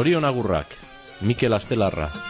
[0.00, 0.66] Zorion agurrak,
[1.20, 2.29] Mikel Astelarra.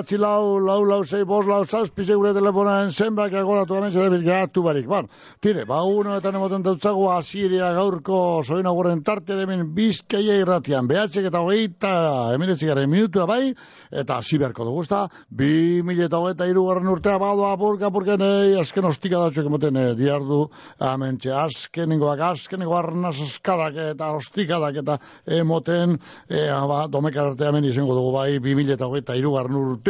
[0.00, 4.62] Behatzi lau, lau, lau, sei, bos, lau, zazpize gure telefonaen zenbak agoratu hemen zede bilgatu
[4.64, 4.86] barik.
[4.88, 5.08] Bueno,
[5.40, 10.88] tire, ba, uno eta nemoten dautzago asiria gaurko soin agurren tarte hemen bizkeia irratian.
[10.88, 11.92] Behatzek eta hogeita
[12.34, 13.52] emiretzi garen minutua bai,
[13.90, 15.02] eta hasi beharko dugu, ezta?
[15.28, 19.86] Bi mila eta hogeita irugarren urtea, bado apurka, apurka, nei, azken ostika datxok emoten eh,
[19.98, 20.46] diardu,
[20.80, 24.96] amentxe, azkenengoak, azkenengo arnaz oskadak eta ostikadak eta
[25.40, 25.98] emoten,
[26.30, 29.89] e, ba, domekar arte hemen izango dugu bai, bi mila eta hogeita irugarren urtea,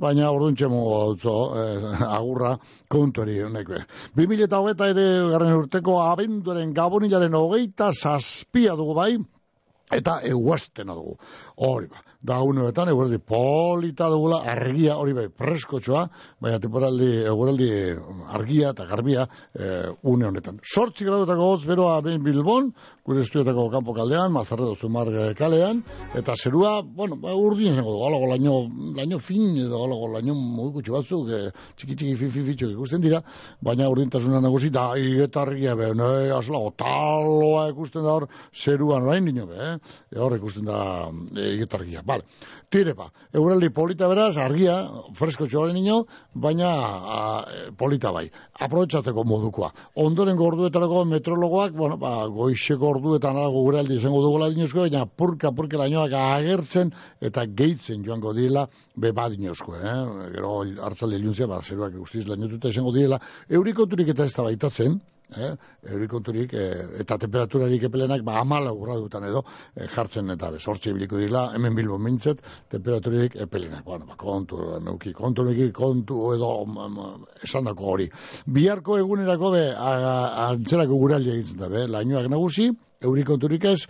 [0.00, 2.56] baina orduan txemo gautzo, eh, agurra
[2.90, 3.84] kontuari honek be.
[4.16, 9.12] Bi mila eta hogeita ere garren urteko abenduaren gabonilaren hogeita zazpia dugu bai,
[9.92, 11.16] eta eguaztena dugu.
[11.56, 16.06] Hori ba, da unoetan eguraldi polita dugula, argia, hori bai, preskotxoa,
[16.40, 17.68] baina temporaldi, eguraldi
[18.32, 19.68] argia eta garbia e,
[20.08, 20.60] une honetan.
[20.64, 22.70] Sortzi gradutako hotz beroa ben Bilbon,
[23.04, 24.88] gure estuetako kanpo kaldean, mazarre dozu
[25.36, 25.82] kalean,
[26.16, 28.54] eta zerua, bueno, ba, urdin zengo dugu, alago laino,
[28.96, 33.20] laino fin, edo alago laino mogikutxo batzuk, e, txiki txiki fi fi fitxok ikusten dira,
[33.60, 39.28] baina urdintasuna nagusi, da, eta argia be, ne, azlago, taloa ikusten da hor, zeruan orain
[39.28, 39.76] dino be, eh?
[40.08, 40.80] E, hor ikusten da
[41.36, 42.00] e, argia.
[42.14, 42.52] Vale.
[42.74, 44.74] Tire ba, euraldi polita beraz, argia,
[45.18, 46.00] fresko txoaren ino,
[46.34, 46.70] baina
[47.14, 47.20] a,
[47.78, 48.24] polita bai.
[48.66, 49.70] Aprobetxateko modukoa.
[50.04, 55.78] Ondoren gorduetarako metrologoak, bueno, ba, goixeko orduetan alago euraldi izango dugula dinozko, baina purka, purka
[55.84, 56.90] lainoak agertzen
[57.22, 59.96] eta gehitzen joango dila be badinozko, eh?
[60.34, 60.54] Gero
[60.88, 63.20] hartzalde iluntzia, ba, zeruak guztiz lainotuta izango dila.
[63.50, 64.98] Eurikoturik eta ez da baitatzen,
[65.38, 65.50] eh,
[65.94, 69.44] eurikonturik eh, eta temperaturarik epelenak ba amala gradutan edo
[69.76, 73.84] eh, jartzen eta bez, hortxe biliko dira, hemen bilbo mintzet, temperaturarik epelenak.
[73.84, 78.08] Bueno, ba, kontu, neuki, kontu, neuki, kontu edo um, esan dako hori.
[78.46, 82.70] Biharko egunerako be, antzerako guraldi egitzen da, be, lainoak nagusi,
[83.04, 83.80] eurikonturik ez,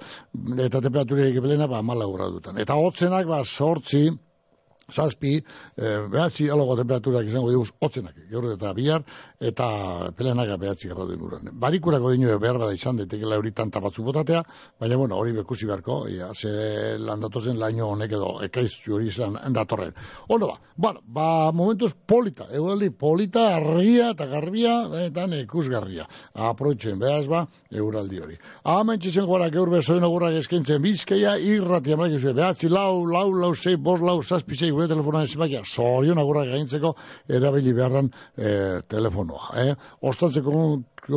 [0.67, 2.59] eta temperaturarik epelenak ba amala gradutan.
[2.63, 4.09] Eta hotzenak, ba, sortzi,
[4.91, 5.37] zazpi,
[5.77, 9.05] e, behatzi alogo temperaturak izango diguz, otzenak, gaur eta bihar,
[9.41, 9.69] eta
[10.17, 11.51] pelenaka behatzi gara inguruan.
[11.53, 14.43] Barikurako dino behar bada izan daitekela euritan tabatzu botatea,
[14.81, 19.95] baina bueno, hori bekusi beharko, ia, ze landatozen laino honek edo ekaiz juri izan datorren.
[20.29, 24.75] Ono ba, bueno, ba, momentuz polita, euraldi polita, argia eta garbia,
[25.07, 26.07] eta ikusgarria.
[26.35, 28.39] Aproitzen, behaz ba, euraldi hori.
[28.65, 33.77] Hemen txizen gora, gaur bezoen agurrak eskentzen bizkaia, irratia maik behatzi lau, lau, lau, sei,
[33.77, 36.95] bos, lau, zazpi, sei, gure telefonoan ezibakia, sorion agurrak gaintzeko
[37.39, 39.53] erabili beharran e, telefonoa.
[39.63, 39.75] Eh?
[40.11, 40.65] Ostantzeko,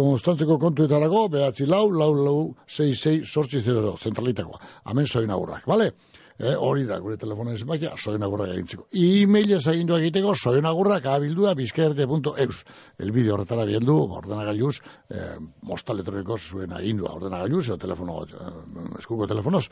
[0.04, 2.38] ostantzeko kontuetarago, behatzi lau, lau, lau,
[2.68, 4.62] sei, sei, sortzi, zero, zentralitakoa.
[4.92, 5.92] Hemen zoin agurrak, bale?
[6.40, 8.88] Eh, hori da gure telefonen zenbakia, soen agurra gaintzeko.
[8.94, 12.64] E-mailez agindu egiteko, soen agurra kabildua bizkerte.eus.
[12.98, 14.80] El bideo horretara bieldu, ordenagailuz,
[15.10, 19.68] eh, mosta elektroniko zuen agindua ordenagailuz, o telefono, eh, eskuko telefonoz.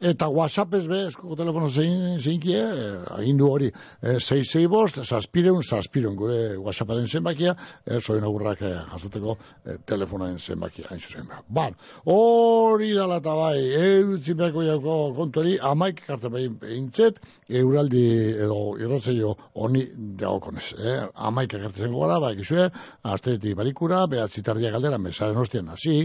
[0.00, 3.72] Eta WhatsApp ez be, eskuko telefono zein, zeinkie, eh, agindu hori,
[4.02, 7.56] eh, 6 bost, saspireun, saspireun, gure WhatsApparen zenbakia,
[7.86, 11.28] eh, soen agurrak eh, jasoteko eh, telefonoen zenbakia, hain zuzen.
[11.48, 17.20] Ban, hori dala eta bai, eutzin behako jako kontuari, amaik karte behintzet,
[17.62, 18.04] euraldi
[18.46, 19.86] edo irratzaio honi
[20.20, 20.66] dagokonez.
[20.78, 20.98] Eh?
[21.30, 22.68] Amaik ekarte zengo gara, ba, egizue,
[23.14, 26.02] asteretik barikura, behatzi tardia galdera, mesaren ostien hasi,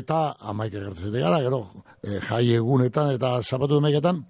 [0.00, 0.22] eta
[0.52, 1.64] amaik ekarte zengo gara, gero,
[2.02, 4.24] eh, jai egunetan eta zapatu demeketan,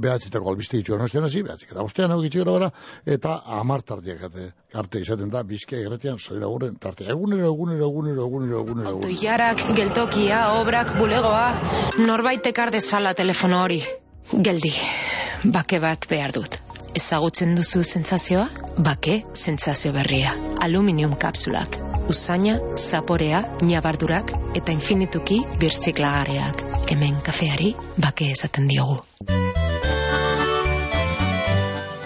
[0.00, 2.70] behatzitako albiste ditu ernostean hasi, behatzik eta bostean hau gitzik gara,
[3.16, 4.48] eta amar tardiak arte,
[4.82, 9.76] arte izaten da, bizkia erretian, zoira guren, tarte, egunero, egunero, egunero, egunero, egunero, egunero.
[9.80, 11.46] Geltokia, obrak, bulegoa,
[11.98, 13.80] norbait ekarde sala telefono hori.
[14.32, 14.72] Geldi,
[15.44, 16.58] bake bat behar dut.
[16.96, 18.46] Ezagutzen duzu sentsazioa?
[18.78, 20.32] Bake, sentsazio berria.
[20.64, 21.78] Aluminium kapsulak.
[22.08, 26.64] Usaina, zaporea, nabardurak eta infinituki birtziklagareak.
[26.90, 27.74] Hemen kafeari
[28.08, 29.02] bake esaten diogu.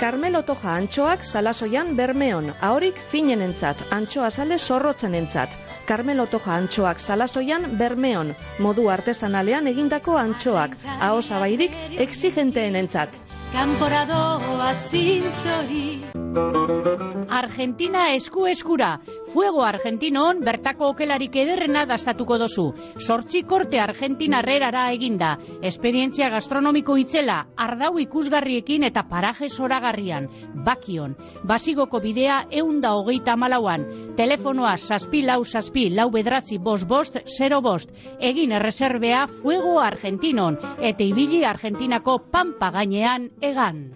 [0.00, 5.52] Carmelo Toja antxoak salasoian bermeon, ahorik finen entzat, antxoa sale zorrotzen entzat.
[5.90, 8.32] Carmelo Toja antxoak salasoian bermeon,
[8.64, 11.76] modu artesanalean egindako antxoak, aho zabairik
[12.06, 13.20] exigenteen entzat.
[17.30, 18.98] Argentina esku eskura
[19.32, 22.64] Fuego Argentinon bertako okelarik ederrena dastatuko dozu.
[22.98, 25.36] Sortzi korte Argentina herrerara eginda.
[25.62, 30.26] Esperientzia gastronomiko itzela, ardau ikusgarriekin eta paraje soragarrian.
[30.66, 31.14] Bakion,
[31.46, 33.86] basigoko bidea eunda hogeita malauan.
[34.18, 37.94] Telefonoa saspi lau saspi lau bedratzi bost bost, zero bost.
[38.18, 40.58] Egin erreserbea Fuego Argentinon.
[40.80, 43.86] Eta ibili Argentinako pampa gainean egan.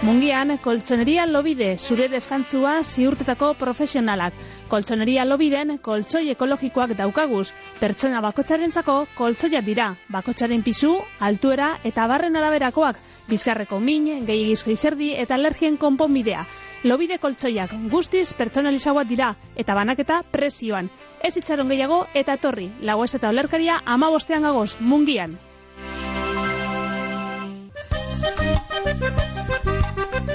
[0.00, 4.38] Mungian, koltsoneria lobide, zure deskantzua ziurtetako profesionalak.
[4.70, 7.50] Koltsoneria lobiden, koltsoi ekologikoak daukaguz.
[7.82, 9.90] Pertsona bakotxarentzako koltsoiak dira.
[10.08, 10.94] Bakotxaren pisu,
[11.28, 12.96] altuera eta barren araberakoak.
[13.28, 16.46] Bizkarreko min, gehiagizko izerdi eta alergien konponbidea.
[16.88, 20.88] Lobide koltsoiak guztiz pertsonalizagoak dira eta banaketa presioan.
[21.20, 22.70] Ez itxaron gehiago eta torri.
[22.80, 25.36] Lagoez eta olerkaria ama bostean gagoz, mungian.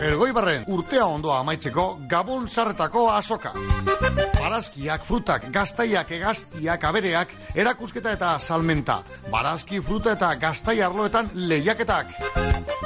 [0.05, 3.51] Elgoibarren urtea ondoa amaitzeko Gabon sarretako asoka.
[4.35, 8.99] Barazkiak, frutak, gaztaiak, egaztiak, abereak, erakusketa eta salmenta.
[9.33, 12.13] Barazki, fruta eta gaztai arloetan lehiaketak.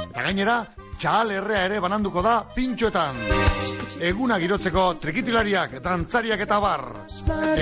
[0.06, 0.56] Eta gainera,
[0.96, 3.20] txal errea ere bananduko da pintxoetan.
[4.10, 6.86] Eguna girotzeko trikitilariak, dantzariak eta bar.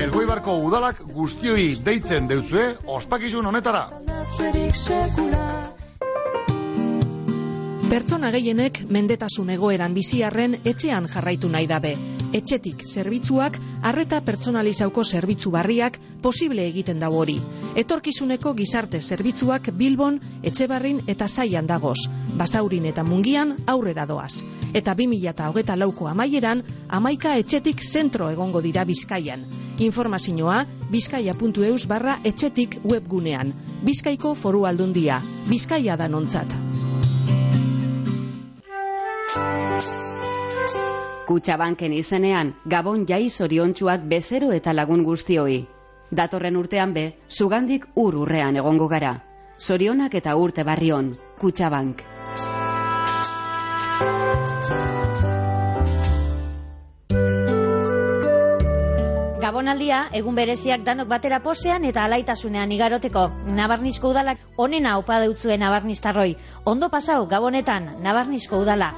[0.05, 3.89] Elgoibarko udalak guztioi deitzen deutzue ospakizun honetara.
[7.89, 11.95] Pertsona gehienek mendetasun egoeran biziarren etxean jarraitu nahi dabe.
[12.37, 13.55] Etxetik zerbitzuak,
[13.91, 17.39] arreta pertsonalizauko zerbitzu barriak posible egiten dago hori.
[17.81, 21.97] Etorkizuneko gizarte zerbitzuak Bilbon, Etxebarrin eta Zaian dagoz.
[22.37, 24.43] Basaurin eta Mungian aurrera doaz.
[24.75, 29.47] Eta 2008 lauko amaieran, amaika etxetik zentro egongo dira Bizkaian.
[29.79, 33.55] Informazioa, bizkaia.eus barra etxetik webgunean.
[33.81, 35.23] Bizkaiko foru aldundia.
[35.49, 36.13] Bizkaia da
[41.29, 45.59] Kutxabanken izenean, Gabon jai zoriontsuak bezero eta lagun guztioi.
[46.11, 49.11] Datorren urtean be, sugandik ur urrean egongo gara.
[49.61, 51.11] Zorionak eta urte barrion,
[51.43, 52.01] Kutxabank.
[59.43, 63.27] Gabonaldia, egun bereziak danok batera posean eta alaitasunean igaroteko.
[63.59, 66.33] Nabarnizko udalak onena opa deutzuen nabarniztarroi.
[66.65, 68.95] Ondo pasau, Gabonetan, Nabarnizko udala.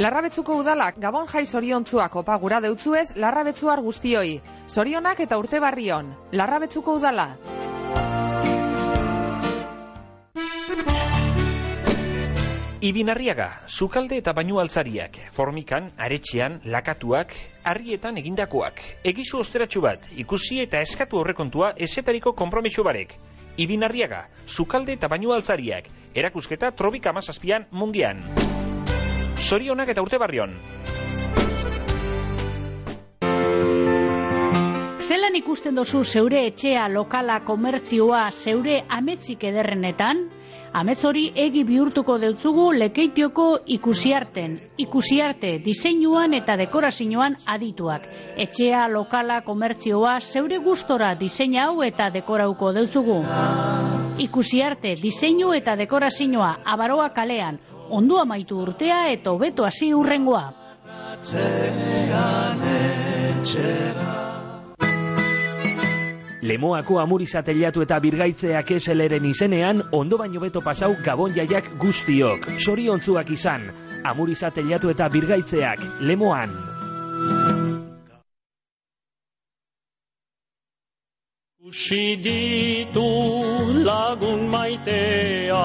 [0.00, 4.38] Larrabetzuko udalak Gabon jai zoriontsuak opa gura deutzuez larrabetzuar guztioi.
[4.66, 6.14] Sorionak eta urte barrion.
[6.32, 7.26] Larrabetzuko udala.
[12.80, 18.80] Ibinarriaga, sukalde eta bainu altzariak, formikan, aretxean, lakatuak, harrietan egindakoak.
[19.04, 23.12] Egizu osteratxu bat, ikusi eta eskatu horrekontua esetariko konpromiso barek.
[23.60, 28.24] Ibinarriaga, sukalde eta bainu altzariak, erakusketa trobik amazazpian mungian.
[29.40, 30.52] Sorionak eta urte barrion.
[35.00, 40.20] Zelan ikusten dozu zeure etxea, lokala, komertzioa, zeure ametzik ederrenetan?
[40.76, 43.46] Amets hori egi bihurtuko deutzugu lekeitioko
[43.78, 44.58] ikusiarten.
[44.84, 48.06] Ikusiarte, diseinuan eta dekorazioan adituak.
[48.36, 53.18] Etxea, lokala, komertzioa, zeure gustora diseina hau eta dekorauko deutzugu.
[54.28, 57.58] Ikusiarte, diseinu eta dekorazioa, abaroa kalean.
[57.90, 60.44] Ondo amaitu urtea eta hobeto hasi urrengoa.
[66.40, 72.46] Lemoako amurizateliatu eta birgaitzeak eseleren izenean, ondo baino beto pasau gabon jaiak guztiok.
[72.58, 73.66] Soriontzuak izan,
[74.12, 76.54] amurizateliatu eta birgaitzeak, lemoan.
[81.70, 83.04] Usi ditu
[83.84, 85.60] lagun maitea,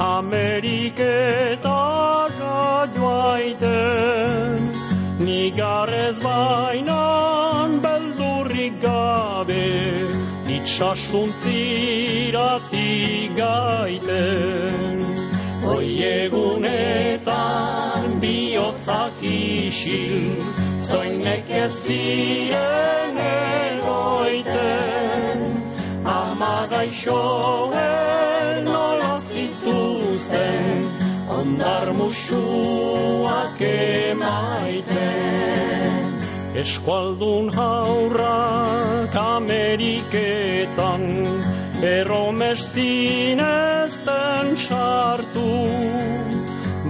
[0.00, 4.72] Ameriketara joaiten,
[5.20, 9.68] Nigarez bainan beldurrik gabe,
[10.56, 12.88] Itxasuntzirati
[13.36, 15.04] gaiten.
[15.66, 15.90] Hoi
[16.24, 20.40] egunetan bihotzak isil,
[20.80, 25.38] Zoinek ez ziren egoiten.
[26.08, 28.09] Ama gaixoen nola
[30.30, 30.84] zituzten,
[31.28, 34.90] Ondar musuak emaiten.
[36.54, 41.04] Eskualdun haurrak Ameriketan,
[41.82, 45.66] Erromes zinezten sartu,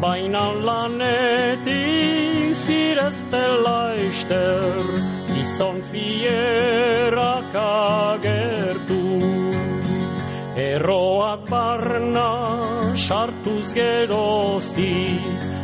[0.00, 4.80] Baina lanetik zireztela ester,
[5.38, 9.04] Izon fierak agertu.
[10.56, 12.69] Erroak barna
[13.06, 15.20] sartuz gerozti,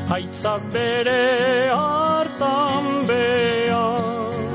[0.08, 4.50] Haitzak bere hartan behar,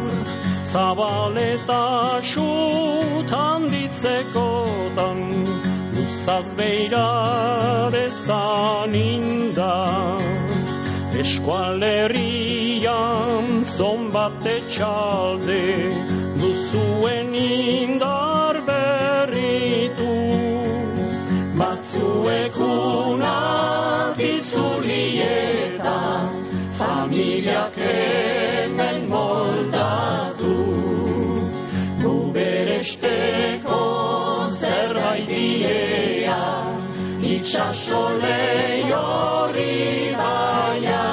[0.74, 1.86] Zabaleta
[2.32, 5.20] xut handitzekotan,
[5.96, 7.10] Luzaz beira
[7.98, 10.22] dezan indar.
[11.22, 13.46] Eskualerian
[13.78, 15.64] zonbat etxalde,
[16.40, 18.31] Duzuen indar
[21.82, 26.30] Batzuekunak izulietan,
[26.78, 30.62] Familiak hemen moldatu.
[31.98, 33.82] Gu beresteko
[34.54, 36.70] zerbait diea,
[37.34, 41.10] Itxaso lehiori baia.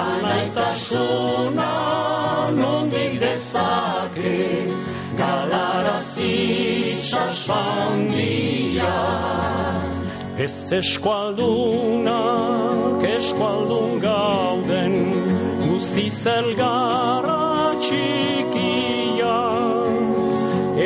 [0.00, 1.70] Anaitasuna
[2.58, 4.66] nondik dezake,
[5.14, 6.79] Galarazi
[7.10, 8.94] itxasandia.
[10.38, 15.12] Ez eskualdunak eskualdun gauden,
[15.66, 19.40] Guzi zelgarra txikia.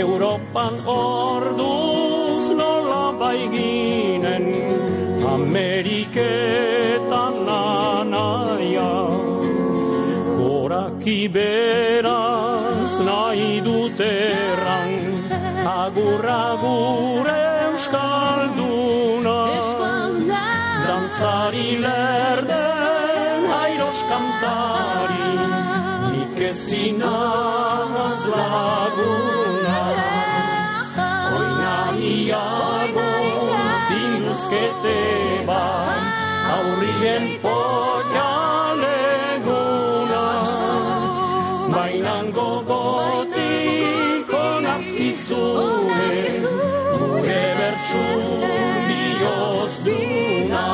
[0.00, 4.44] Europan orduz nola baiginen,
[5.36, 8.94] Ameriketan anaia.
[10.40, 15.03] Goraki beraz nahi duterran,
[15.84, 19.38] Agur agur euskalduna.
[20.86, 25.32] Dantzari lerden airos kantari,
[26.12, 29.80] Nik ezinaz laguna.
[31.40, 31.76] Oina
[32.12, 33.10] iago
[33.88, 35.00] zinduzkete
[35.50, 36.06] bat,
[36.54, 38.33] Aurrien potxaleguna.
[47.92, 50.64] Bioz duna.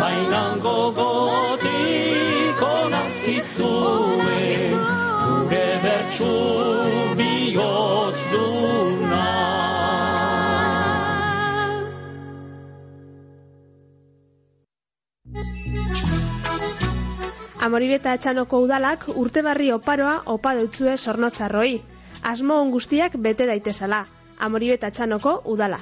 [0.00, 4.40] Bainan gogotik onarskitzune,
[5.24, 6.32] Gure bertsu
[7.20, 9.26] bioz duna.
[17.60, 21.82] Amoribeta etxanoko udalak urte barri oparoa opa deutzue sornotzarroi.
[22.22, 24.06] Asmo on guztiak bete daitezala.
[24.38, 25.80] Amoribeta etxanoko udala.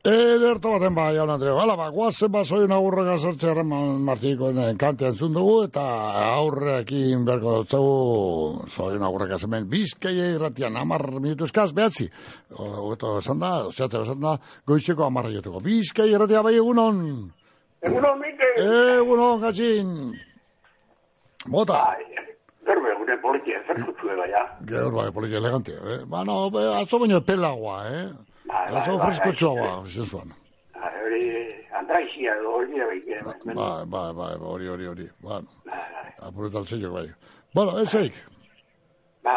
[0.00, 1.58] Ederto baten ba, jaun Andreo.
[1.60, 4.48] Hala, ba, guazen ba, soin aurrega sartxe erreman martiko
[4.80, 5.82] kantean zundugu, eta
[6.38, 12.08] aurrekin berko dutzagu, soin aurrega zemen, bizkaia irratian, amar minutu eskaz, behatzi.
[12.56, 15.60] Ogeto esan da, zehatze esan da, goizeko amarra jotuko.
[15.60, 17.04] Bizkaia irratia bai egunon.
[17.84, 18.54] Egunon, Mike.
[18.64, 19.94] Egunon, gatxin.
[21.44, 21.76] Bota.
[21.76, 22.24] Bai,
[22.70, 24.42] Gerbe, gure politia, zer zutzuela, ja.
[24.66, 25.72] Geur, bai, politia elegante.
[25.72, 25.98] Eh?
[26.06, 28.04] Ba, no, be, atzo baino pelagoa, eh?
[28.44, 29.68] Bai, bai, Atzo bai, freskotxoa, bai.
[29.68, 30.34] ba, zenzuan.
[30.74, 31.22] Bai, Hori,
[31.80, 33.44] andraizia, hori da behik.
[33.54, 35.08] Bai, bai, bai, hori, hori, hori.
[35.20, 37.06] Bueno, Bai, apuretal zeio, bai.
[37.54, 38.14] Bueno, ez eik.
[39.24, 39.36] Ba,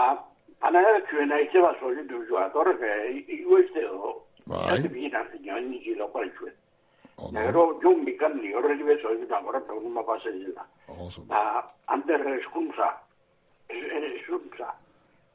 [0.61, 0.81] ana
[1.11, 2.83] zuen aize bat zoritu zua, torrek,
[3.27, 4.13] iguizte do.
[4.45, 4.77] Bai.
[4.77, 6.53] Zate bina zina, niki lokal zuen.
[7.17, 10.65] Ondo, Gero, jon bikanni, horrek bezo, eta horretak numa pasa zela.
[10.97, 11.21] oso.
[11.29, 12.87] Ba, anterre eskuntza,
[13.69, 14.73] eskuntza,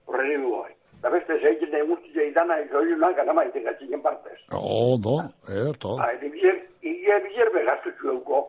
[0.07, 0.73] horrek bai.
[1.03, 4.39] Da beste zeitzen da guztia idana, zoiunak, anama itekatzen partez.
[4.51, 5.97] Ondo, ederto.
[6.01, 8.41] Ba, edi bizer, igia bizer begaztu zueuko.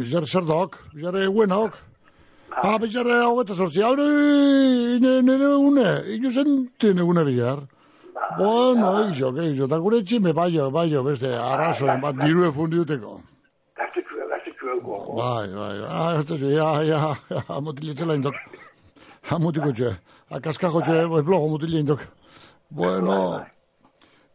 [0.00, 1.76] Bizar zer dok, bizar eguenok.
[2.50, 4.06] Ah, bizar hogeta sortzi, haure,
[5.00, 7.66] nire une, ino zenten egune bizar.
[8.38, 13.18] Bueno, iso, que iso, eta gure txime, baio, baio, beste, arrazoen bat, dirue fundiuteko.
[13.76, 15.02] Gaztu zue, gaztu zueuko.
[15.18, 18.40] Bai, bai, ah, ez da zu, ja, ja, ja, mutiletzela indok.
[19.28, 19.92] Ha, mutiko txue,
[20.36, 22.02] akaskajo txue, bai, blogo mutile indok.
[22.70, 23.16] Bueno,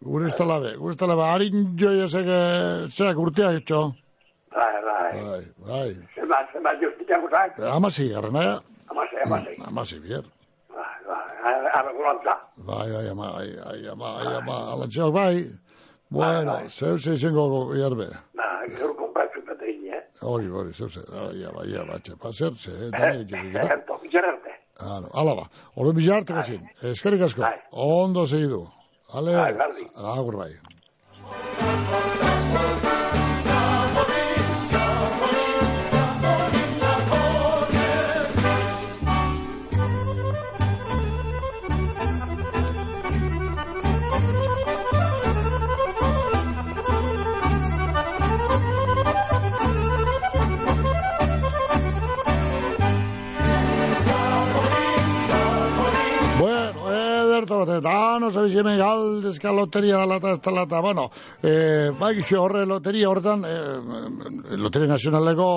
[0.04, 2.30] gure ez talabe, gure ez talabe, harin joi ezek,
[2.92, 3.82] zerak urteak etxo.
[4.56, 5.10] Bai, bai.
[5.16, 5.90] Bai, bai.
[6.16, 7.60] Zema, zema, justitzako zak.
[7.74, 8.46] Amasi, garrana,
[8.94, 9.56] amase.
[9.68, 10.24] amasi, bier.
[10.76, 12.38] Bai, bai, ara gulantza.
[12.70, 15.46] Bai, bai, ama, ai, ai, ama, ai, ama, alantxeok, bai.
[16.16, 18.12] Bueno, zeu ze izango hierbe.
[18.38, 20.04] Ba, gero kompratzu petein, eh?
[20.22, 24.55] Hori, hori, zeu ze, ai, ama, ai, ama, txe, pasertze, eh, dani etxetik, eh?
[24.82, 25.46] No, ala ba,
[25.80, 28.66] hori bilarte gazin, eskerrik asko, ondo segidu.
[29.14, 29.88] Ale, Bai, gardi.
[29.96, 32.35] agur bai.
[57.70, 61.10] Eta no sabes hemen galdezka loteria da lata ez da lata, bueno,
[61.44, 65.48] eh, bai gixo horre loteria horretan, eh, loteria nazionaleko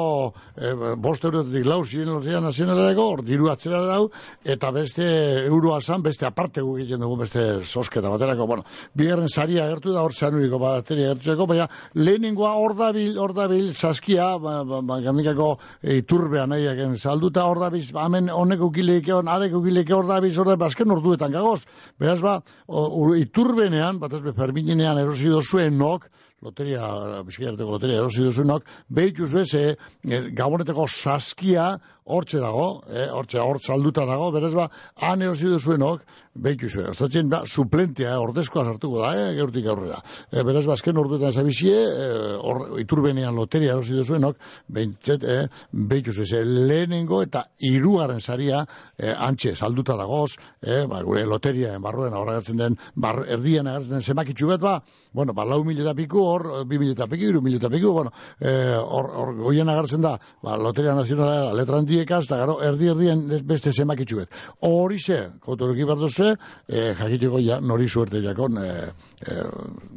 [0.57, 4.09] eh, bost eurotetik lau ziren loteria nazionaleko, diru atzera dau,
[4.45, 5.07] eta beste
[5.47, 10.03] euroa zan, beste aparte gu egiten dugu beste sosketa baterako, bueno, bigarren saria agertu da,
[10.03, 16.53] hor zeanuriko bateria agertueko, baina lehenengoa hor dabil, saskia, ba, ba, ba, gamikako e, iturbean
[16.55, 20.95] nahiaken salduta hor dabil, hemen honeko ukileke, hon, areko ukileke hor dabil, hor dabil, azken
[20.95, 21.65] orduetan gagoz,
[22.01, 26.09] beraz ba, o, iturbenean, bat ez be, Ferminean erosi dozuen nok,
[26.45, 26.87] loteria,
[27.27, 29.75] bizkaiarteko loteria erosi duzuenok, behitu zuez, e,
[30.07, 31.73] e, gaboneteko saskia
[32.09, 34.69] hortxe dago, e, hortxe hort salduta dago, berez ba,
[35.05, 36.05] han erosi duzuenok,
[36.39, 39.99] behitu zuen, ostatzen ba, suplentia, eh, ordezkoa sartuko da, eh, geurtik aurrera.
[40.31, 45.39] E, berez ba, azken orduetan zabizie, e, or, iturbenean loteria erosi duzuenok, behintzet, e,
[45.73, 48.65] behitu zuez, e, lehenengo eta hirugarren saria,
[48.97, 54.07] e, antxe, salduta dagoz, e, ba, gure loteria barruen agertzen den, bar, erdian agertzen den
[54.07, 54.77] zemakitxu bat, ba,
[55.13, 59.11] bueno, ba, lau mila piku, hor, bi mila piku, iru mila piku, bueno, e, hor,
[59.11, 64.23] hor, goien agertzen da, ba, loteria nazionala, letra handiekaz, eta gero, erdi erdien beste zemakitxu
[64.23, 64.35] bat.
[64.67, 66.35] Horixe, kotoruki behar duzu,
[66.69, 69.37] e, jakiteko ja, nori suerte jakon, e, e,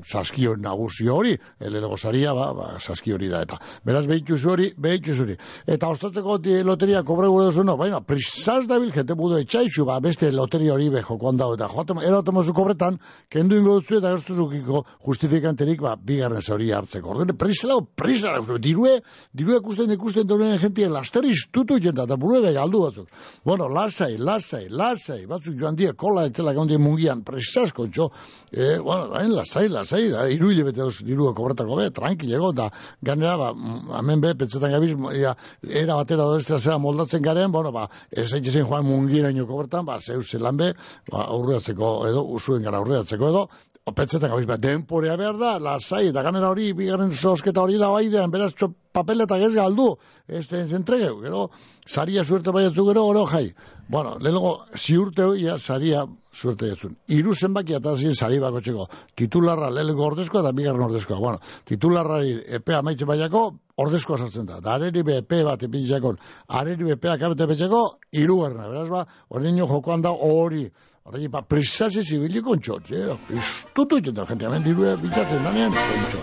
[0.03, 5.15] saskio nagusio hori, elelego saria, ba, ba, saskio hori da, eta beraz, behitu hori, behitu
[5.21, 5.37] hori.
[5.67, 10.31] Eta ostateko loteria kobre gure duzu, no, baina, prisaz dabil, jente budu etxaixu, ba, beste
[10.31, 15.81] loteria hori be jokoan dago, eta joatem, erotemozu kobretan, kendu ingo dutzu, eta gertuzukiko justifikanterik,
[15.81, 17.15] ba, bigarren zauri hartzeko.
[17.15, 18.99] Ordene, prisa lau, prisa lau, dirue,
[19.33, 23.08] dirue ikusten ikusten duen jentia, laster iztutu jenta, eta burue gai aldu batzuk.
[23.45, 28.10] Bueno, lasai, lasai, lasai, batzuk joan die, kola etzela gaundia mungian, presasko, txo,
[28.51, 32.69] e, bueno, bain, lasai, lasai, da, iru hilabete dauz dirua kobretako be, tranquilego, eta
[33.01, 37.71] ganera, ba, mm, hemen be, petzetan gabiz, ja, era batera doestra zera moldatzen garen, bueno,
[37.71, 40.73] ba, ez zen joan mungiraino kobretan, ba, zeu zelan be,
[41.12, 43.47] ba, aurreatzeko edo, usuen gara aurreatzeko edo,
[43.89, 48.30] Opetzetan gabiz, ba, denporea behar da, lasai, eta ganera hori, bigarren zosketa hori da baidean,
[48.30, 49.88] beraz, txop, papeletak ez galdu,
[50.30, 51.48] ez den zentrege, gero,
[51.89, 53.48] saria suerte baiatzu gero, oro jai.
[53.89, 56.94] Bueno, lehenko, ziurte hoi, ja, saria suerte jatzun.
[57.10, 58.86] Iru zenbaki eta zin sari bako txeko.
[59.17, 61.17] Titularra lehenko ordezkoa eta bigarren ordezkoa.
[61.20, 62.22] Bueno, titularra
[62.60, 63.44] epea maitze baiako,
[63.82, 64.62] ordezkoa sartzen da.
[64.62, 66.22] Da, areri be epe bat epintzakon,
[66.62, 67.82] areri be epea kabete betxeko,
[68.13, 68.70] iru garrana.
[68.70, 70.67] Beraz ba, hori jokoan da hori.
[71.03, 73.15] Hori, ba, prestazio zibili kontxot, eh?
[73.33, 75.73] Istutu iten da, gente, hemen dirue bitzaten danean.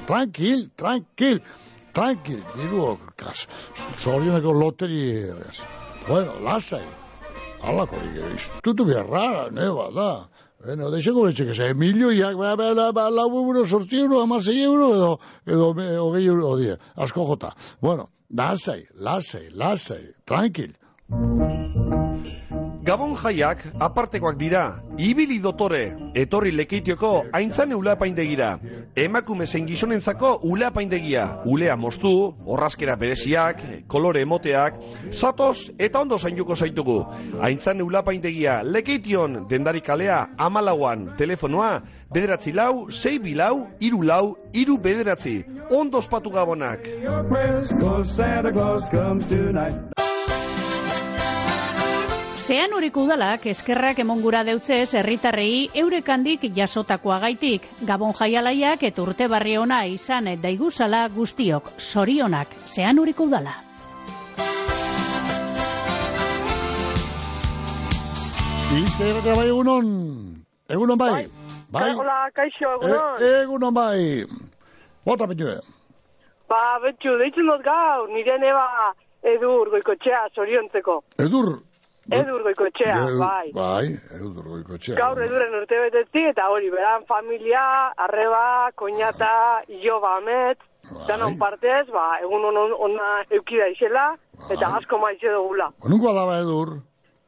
[0.07, 1.41] Tranquil, tranquil,
[1.93, 2.43] tranquil.
[3.99, 5.01] Zorioneko loteri,
[5.35, 5.59] ez.
[6.07, 6.85] Bueno, lasai.
[8.37, 10.11] Istutu beharra, da.
[10.61, 16.27] Que se milioiak, ba, ba, ba, ba, lau euro, euro, amasei euro, edo, edo, hogei
[16.27, 16.57] euro,
[16.97, 17.55] asko jota.
[17.81, 20.75] Bueno, lasai, lasai, lasai, tranquil.
[22.89, 28.47] Gabon jaiak apartekoak dira, ibili dotore, etorri lekeitioko aintzane uleapaindegira.
[28.97, 32.13] Emakume zein gizonentzako uleapaindegia, ulea moztu,
[32.47, 33.61] horrazkera bereziak,
[33.93, 34.81] kolore emoteak,
[35.13, 36.97] zatoz eta ondo zainduko zaitugu.
[37.45, 45.43] Aintzane uleapaindegia, lekeition, dendari kalea, amalauan, telefonoa, bederatzi lau, zei bilau, iru lau, iru bederatzi.
[45.69, 46.89] Ondo ospatu gabonak.
[52.39, 57.65] Zean horiko udalak eskerrak emongura deutzez herritarrei eurekandik jasotakoa gaitik.
[57.89, 61.73] Gabon jaialaiak eta urte barri ona izan daiguzala guztiok.
[61.77, 63.57] Sorionak, zean horiko udala.
[68.79, 69.89] Izte egotea bai egunon.
[70.71, 71.27] Egunon bai.
[71.75, 71.91] Bai.
[71.99, 73.17] Hola, kaixo, egunon.
[73.21, 74.25] E, egunon bai.
[75.05, 75.59] Bota betxue.
[76.49, 78.93] Ba, betxu, deitzen dut gaur, nire neba
[79.35, 81.03] edur goikotxea, soriontzeko.
[81.27, 81.59] Edur?
[82.09, 83.51] Edur goikotxea, bai.
[83.53, 84.97] Bai, edur goikotxea.
[84.97, 87.65] Gaur eduren urte betetzi, eta hori, beran familia,
[88.07, 91.05] arreba, koñata, iloba amet, bai.
[91.11, 94.15] danon partez, ba, egun on, ona eukida izela,
[94.49, 94.79] eta Bai.
[94.81, 95.69] asko maize dugula.
[95.85, 96.79] Nunko daba edur?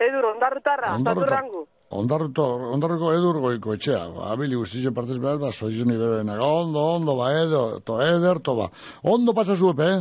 [0.01, 1.67] Edur, ondarrutarra, taturrangu.
[1.91, 4.05] Ondarruto, ondarruko edur goiko etxea.
[4.15, 6.41] Ba, abili guztizen partez behar, ba, soizuni bebenak.
[6.41, 8.71] Ondo, ondo, ba, edo, to eder, to, ba.
[9.03, 9.99] Ondo pasa zuep, eh?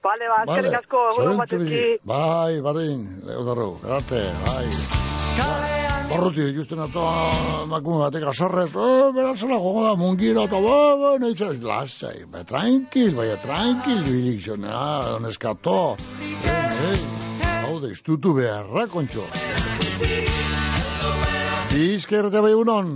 [0.00, 1.80] Bale, ba, eskerrik asko, egun on batezki.
[2.08, 3.02] Bai, bardin,
[3.36, 4.68] ondarru, erarte, bai.
[6.10, 7.02] Barruti, justen atzo,
[7.68, 12.40] makume batek asarrez, eh, beratzela gogo da, mungira, eta, ba, ba, nahi zer, lasai, ba,
[12.48, 15.76] tranquil, bai, tranquil, bilik zion, ah, oneskato,
[16.24, 16.32] eh,
[16.88, 19.26] eh, hau da, istutu beharra, kontxo.
[21.74, 22.88] Bizkerte bai unon.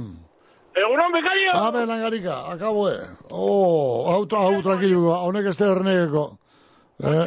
[0.75, 1.53] Egunon, bekario!
[1.61, 3.05] Abe, langarika, akabo, eh.
[3.29, 6.25] Oh, hau, hau, tranquilu, honek ez da ernegeko.
[7.03, 7.27] Eh,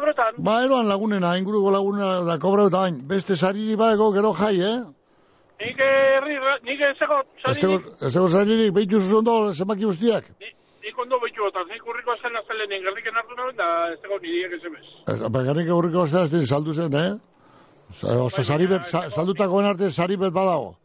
[0.00, 0.34] brotan.
[0.38, 3.02] Ba, eroan lagunena, inguruko lagunena da kobra eta hain.
[3.08, 4.78] Beste sariri badeko gero jai, eh?
[5.60, 10.24] Nik herri, nik ezeko, Ez tego, ez tego saririk, behitu zuzondo, zenbaki guztiak.
[10.86, 14.56] nik ondo behitu botan, nik urriko zen azalenen gerriken hartu nahi, da ez dago nire
[14.56, 14.84] ezemez.
[15.12, 17.12] Ez, Bakarrik aurriko ez da, ez den saldu zen, eh?
[17.90, 20.76] Osa, osa saribet, sa, saldutakoen arte saribet badago.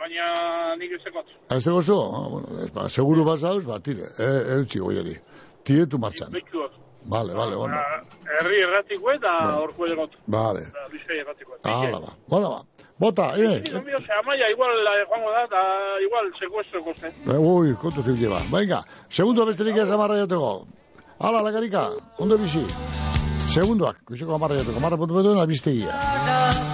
[0.00, 1.22] Baina nik ezeko.
[1.50, 1.94] Ez tego zu?
[1.94, 5.16] Ah, bueno, ez, ba, seguru bazauz, ba, tire, eh, eutxi goiari.
[5.64, 6.32] Tietu martxan.
[6.32, 6.72] Behitu bot.
[7.10, 7.76] Vale, vale, bueno.
[8.38, 10.16] Herri erratiko eta horko egot.
[10.26, 10.66] Vale.
[10.92, 11.56] Bizkai erratiko.
[11.64, 12.12] Hala ba.
[12.28, 12.86] Bueno, ba.
[13.00, 15.60] Bota, eh, Nik onbio, ze amaia, igual eh, joango da, eta
[16.04, 17.08] igual sekuestro koste.
[17.08, 18.42] Eh, Ui, kontu zibile ba.
[18.52, 20.66] Venga, segundo besterik ez amarra jateko.
[21.18, 22.66] Hala, lagarika, ondo bizi.
[23.48, 24.76] Segundoak, kuxeko amarra jateko.
[24.76, 26.68] Amarra puntu betu albiztegia.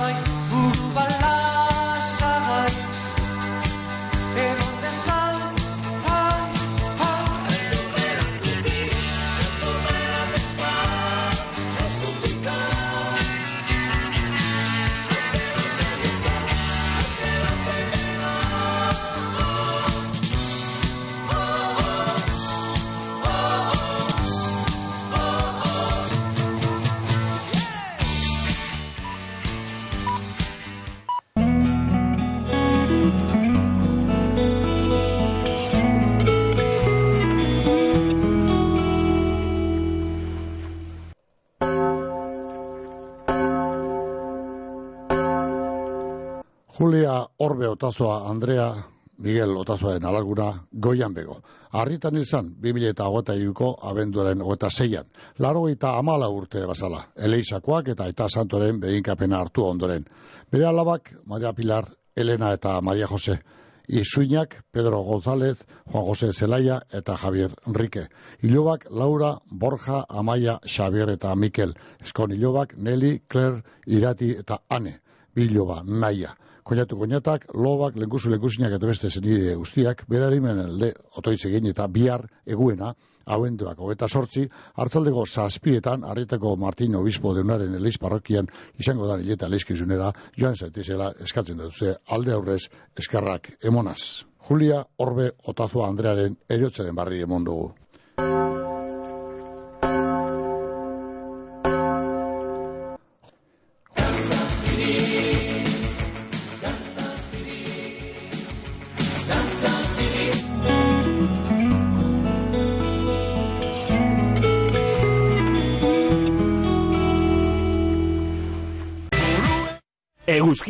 [46.86, 48.74] Julia Orbe Otazoa, Andrea
[49.18, 51.40] Miguel Otazoaren alaguna goian bego.
[51.72, 55.08] Arritan izan, 2000 eta hogeta iruko abenduaren hogeta zeian.
[55.42, 57.00] Laro eta amala urte basala.
[57.16, 60.04] Eleisakoak eta eta santoren behinkapena hartu ondoren.
[60.52, 63.40] Bere alabak, Maria Pilar, Elena eta Maria Jose.
[63.88, 68.06] Izuinak, Pedro González, Juan José Zelaya eta Javier Enrique.
[68.42, 71.74] Ilobak, Laura, Borja, Amaia, Xavier eta Mikel.
[72.00, 75.00] Eskon ilobak, Nelly, Claire, Irati eta Ane.
[75.36, 76.36] biloba, naia.
[76.66, 82.24] Koñatu koñatak, lobak, lenkusu lenkusinak eta beste zenide guztiak, berarimen elde, otoitz egin eta bihar
[82.42, 82.88] eguena,
[83.26, 88.50] hauenduak, hogeta sortzi, hartzaldeko zazpietan, harritako Martin Obispo deunaren eleiz parrokian,
[88.82, 92.64] izango da hileta leizkizunera, joan zaitizela eskatzen dut, ze alde aurrez
[92.98, 94.26] eskarrak emonaz.
[94.48, 97.72] Julia Orbe Otazua Andrearen eriotzaren barri emon dugu.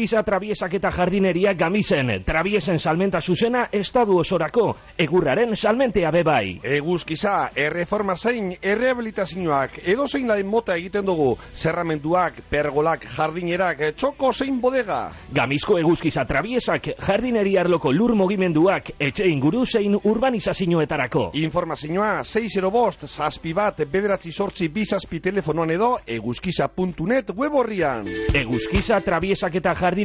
[0.06, 4.68] Eguzkiza trabiesak eta jardineria gamisen, trabiesen salmenta zuzena estadu osorako,
[5.02, 6.60] egurraren salmentea bebai.
[6.62, 14.60] Eguzkiza, erreforma zein, errehabilitazioak, edo zein laren mota egiten dugu, zerramenduak, pergolak, jardinerak, txoko zein
[14.62, 15.00] bodega.
[15.34, 21.32] Gamizko eguzkiza trabiesak, jardineria arloko lur mogimenduak, etxe inguru zein urbanizazioetarako.
[21.42, 28.06] Informazioa, 6 bost, zazpi bat, bederatzi sortzi bizazpi telefonoan edo, eguzkiza.net web horrian.
[28.30, 29.95] Eguzkiza trabiesak eta jardineria,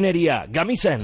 [0.51, 1.01] gamisen.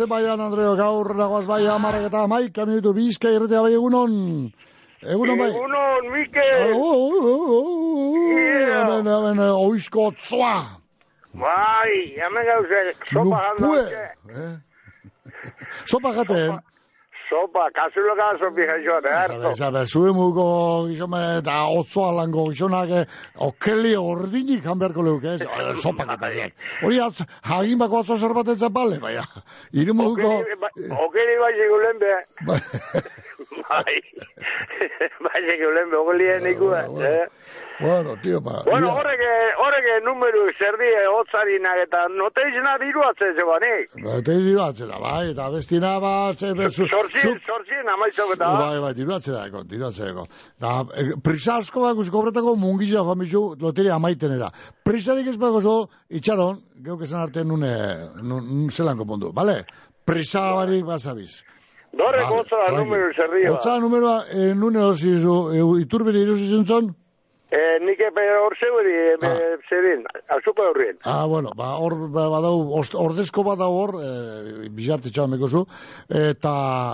[0.00, 4.12] Oaze baian, Andreo, gaur nagoaz bai amarrak eta maika minutu bizka irretea bai egunon.
[5.02, 5.48] Egunon bai.
[5.52, 6.72] Egunon, Mikel.
[8.70, 10.54] Hemen, hemen, oizko tzoa.
[11.42, 12.80] Bai, hemen gauze,
[13.12, 14.00] sopa janda.
[14.40, 14.56] Eh?
[15.84, 16.56] Sopa jaten.
[17.30, 19.54] Sopa, kasuloka sopi jaixoa, Zabe, beharto.
[19.54, 20.46] zabe, zue mugo
[20.88, 23.04] gizome eta otzoa lango gizonak eh,
[23.46, 25.42] okeli ordinik hanberko leuke, ez?
[25.46, 26.50] Eh, Sopa jaten.
[26.82, 29.22] Hori atz, hagin bako atzo zerbaten zapale, baina.
[29.72, 30.40] Ire muguko...
[31.06, 32.14] Okeri bai segulen be.
[33.50, 33.96] Bai.
[35.26, 35.40] Bai.
[35.40, 36.84] Bai segulen be, ogelien ikua.
[37.06, 37.26] eh?
[37.80, 38.58] Bueno, tío, ba...
[38.66, 39.20] Bueno, horrek,
[39.64, 43.94] horrek numeru zerdi otzarinak eta noteizena diruatzen zegoanik.
[44.18, 48.50] Eta diru atzera, bai, eta bestina bat, ze, bezu, Sortzien, sortzien, amaitzok eta.
[48.58, 50.26] Bai, bai, diru atzera eko, diru atzera eko.
[50.60, 54.50] Da, e, prisa asko bak uskobretako mungizia joan bizu loteria amaitenera.
[54.84, 55.76] Prisarik ez bako zo,
[56.20, 57.72] itxaron, geuk esan arte nune,
[58.20, 59.62] nun, nun zelanko puntu, bale?
[60.04, 61.40] Prisa barik basabiz.
[61.92, 62.84] Dorrek Vale, otza da tranqui.
[62.84, 63.52] numeru zerdia.
[63.52, 66.94] Otza numeroa, e, nune zu, e, iturberi irusi zintzon?
[67.50, 68.92] Eh, nik epe hor zeuri,
[69.26, 69.30] ah.
[69.66, 71.00] zerin, azuko horrien.
[71.02, 75.64] Ah, bueno, ba, hor, ba, badau, ordezko badau hor, e, bizarte txaban zu,
[76.06, 76.52] eta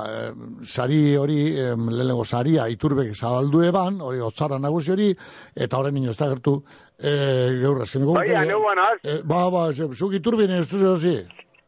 [0.09, 0.22] e,
[0.64, 5.11] sari hori, e, lehenengo saria, iturbek zabaldu eban, hori otzara nagusi hori,
[5.54, 6.62] eta horren ino ez da gertu,
[6.96, 7.12] e,
[7.61, 8.16] gaur azkeneko.
[8.16, 9.04] Bai, aneuan az.
[9.04, 11.16] E, ba, ba, zuk iturbien ez duzu zi.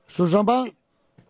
[0.09, 0.63] Zuzan ba?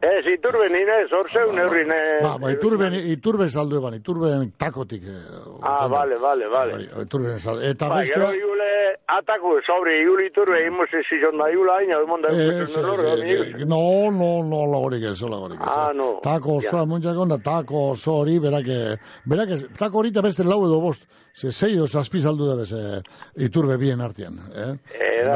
[0.00, 1.90] Ez, iturben inez, hor zeu neurrin.
[1.90, 5.02] Eh, Ba, ba, iturben, iturben saldu eban, iturben takotik.
[5.02, 5.14] E,
[5.62, 6.84] Ah, vale, vale, vale.
[7.02, 7.64] iturben saldu.
[7.66, 8.38] Eta Ba, gero beste...
[8.38, 8.68] iule
[9.10, 13.82] ataku, sobre, iule iturbe, imos ezizon da iula, haina, emon da, Ez, ez, ez, no,
[14.14, 15.66] no, no, lagorik ez, lagorik ez.
[15.66, 16.20] Ah, no.
[16.22, 20.44] Tako osoa, muntxak onda, tako oso hori, berak, eh, berak, ez- tako hori eta beste
[20.46, 21.08] lau edo bost,
[21.38, 23.00] ze zei o zazpi saldu da bez, eh,
[23.44, 24.72] iturbe bien artean, eh?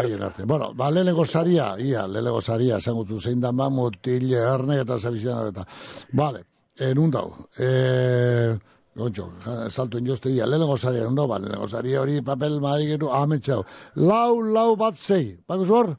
[0.07, 0.49] Bien artean.
[0.49, 5.53] Bueno, ba, lehenengo saria, ia, lehenengo saria, zangutu zein da mamut, hil, erne eta zabizian
[5.53, 5.65] eta,
[6.12, 6.45] vale,
[6.79, 7.27] eh, nun dau,
[7.59, 8.59] eh,
[8.95, 13.62] Gontxo, ja, saltu inozte ia, lehenengo saria, dau, ba, lehenengo saria hori, papel, madik, ametxau,
[13.95, 15.97] lau, lau bat zei, bako zor?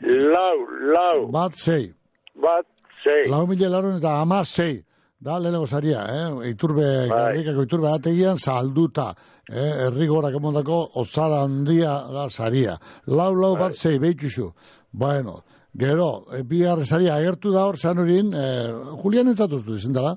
[0.00, 0.56] Lau,
[0.94, 1.26] lau.
[1.30, 1.92] Bat zei.
[2.34, 2.66] Bat,
[3.04, 3.28] zei.
[3.28, 4.80] Lau mila laron eta ama zei.
[5.20, 6.50] Da lehenengo saria, eh?
[6.50, 7.18] Iturbe, Bai.
[7.18, 9.10] garrikako iturbe ategian, salduta,
[9.50, 9.86] eh?
[9.86, 12.78] Errigorak emondako ozara handia da saria.
[13.06, 14.52] Lau, lau bat zei, behituzu.
[14.92, 15.42] Bueno,
[15.76, 20.16] gero, e, bigarren saria agertu da hor, zean horin, eh, Julian entzatuztu izan dela,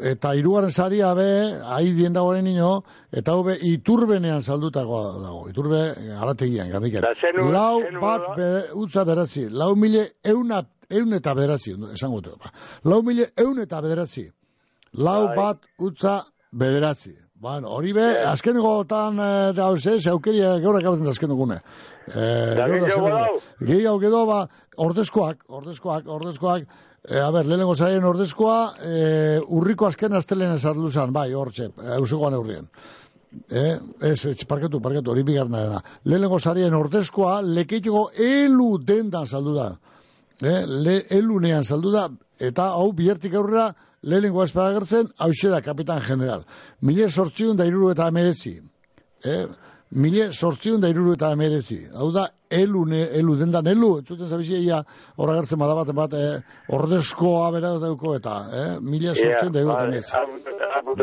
[0.00, 1.28] eta hirugarren saria be,
[1.76, 5.80] haidien dagoen nino, eta hobe iturbenean saldutakoa dago, iturbe
[6.72, 7.02] garriken.
[7.02, 12.36] Da, zenu- Lau bat be, utza beratzi, lau mile euna, eun eta bederatzi, esango dut.
[12.42, 12.52] Ba.
[12.84, 14.28] Lau mile eun eta bederatzi,
[14.92, 15.36] lau Bai.
[15.36, 16.20] bat utza
[16.52, 17.14] bederatzi.
[17.40, 21.60] Bueno, hori be, azkenegotan eh, da hause, zaukeria gaur akabatzen da azkenegune.
[22.08, 24.42] Eh, Da, gaur gehiago azkeneko- gedo, ba,
[24.76, 26.68] ordezkoak, ordezkoak, ordezkoak,
[27.08, 32.34] E, a ber, lehenengo zaien ordezkoa, e, urriko azken astelen ezartu zan, bai, hortxe, eusegoan
[32.36, 32.66] eurrien.
[33.48, 35.80] Eh, ez, ez, parkatu, parkatu, hori bigarna dena.
[36.04, 39.70] Lehenengo zarien ordezkoa, lekeituko elu dendan saldu da.
[40.42, 42.08] Eh, le, elunean saldu da,
[42.40, 46.44] eta hau biertik aurrera, lehenengo espada gertzen, hau da, kapitan general.
[46.80, 48.60] Mile sortziun da iruru eta emeretzi.
[49.24, 49.46] Eh,
[49.90, 51.82] mile sortziun da iruru eta emeretzi.
[51.92, 54.80] Hau da, elu, ne, elu dendan, elu, entzuten zabizia,
[55.16, 59.84] horra gertzen badabaten bat, eh, ordezkoa bera dauko eta, eh, mile sortziun da iruru eta
[59.90, 60.12] emeretzi.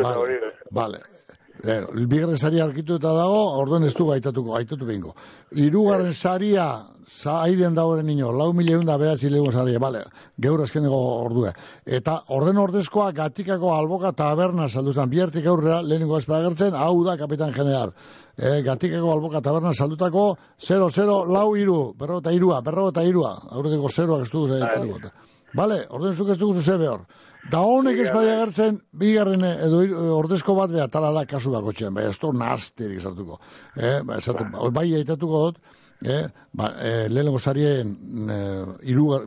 [0.02, 1.16] Vale, vale.
[1.63, 5.13] Bueno, bigarren saria arkitu eta dago, orduen ez du gaitatuko, gaitatu behingo.
[5.56, 6.67] Hirugarren saria,
[7.08, 10.04] za aiden dagoen nino, lau mileun da behatzi legun saria, bale,
[10.38, 11.54] geur azkenego ordue.
[11.86, 17.93] Eta orden ordezkoa gatikako alboka taberna salduzan, bihartik aurrera, lehenengo espedagertzen, hau da kapitan general.
[18.38, 20.28] E, gatikako alboka taberna saldutako,
[20.62, 25.15] 0-0, lau iru, berro eta irua, berro eta irua, aurreteko zeroak ez dugu zaitu.
[25.56, 27.08] Vale, orden zuk ez dugu zuze behor.
[27.52, 31.71] Da honek ez badia gertzen, bigarren edo hiru- ordezko bat beha tala da kasu bako
[31.71, 33.38] txen, bai, ez du nazterik sartuko.
[33.78, 35.62] Eh, ba, esaten, bai aitatuko dut,
[36.04, 37.93] eh, ba, eh, lehenengo sarien
[38.30, 38.65] eh,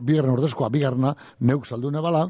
[0.01, 2.27] bigarren ordezkoa, bigarna, neuk saldune bala,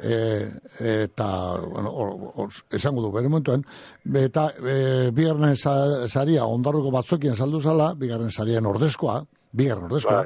[0.00, 0.48] eh,
[0.80, 1.28] eta,
[1.60, 3.66] bueno, or, or, esango du, bere momentuen,
[4.14, 9.20] eta eh, bigarren sa- saria ondarruko batzokien saldu zala, bigarren sarien ordezkoa,
[9.52, 10.24] bigarren ordezkoa,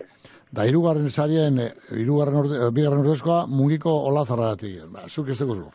[0.53, 4.79] Da hirugarren sarien eh, hirugarren orde, eh, bigarren ordezkoa mugiko olazarratik.
[4.93, 5.69] Ba, zuk ez dugu.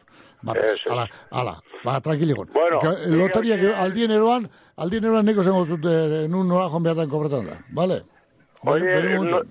[0.43, 0.55] Ba,
[0.89, 1.53] ala, ala.
[1.85, 2.49] Ba, tranquiligon.
[2.53, 7.09] Bueno, Ga- Loteriak aldien eroan, aldien eroan neko zengo zut eh, nun nola joan behatan
[7.09, 7.59] kobretan da.
[8.63, 9.23] Momentu.
[9.29, 9.43] no-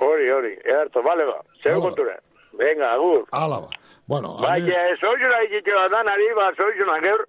[0.00, 2.16] hori, hori, eharto, bale ba, zeu kontura.
[2.58, 3.24] Venga, agur.
[3.32, 3.68] Ala ba.
[4.06, 7.22] Bueno, Bai, handi- eh, soizuna ikitxe bat da, nari, ba, soizuna, geur,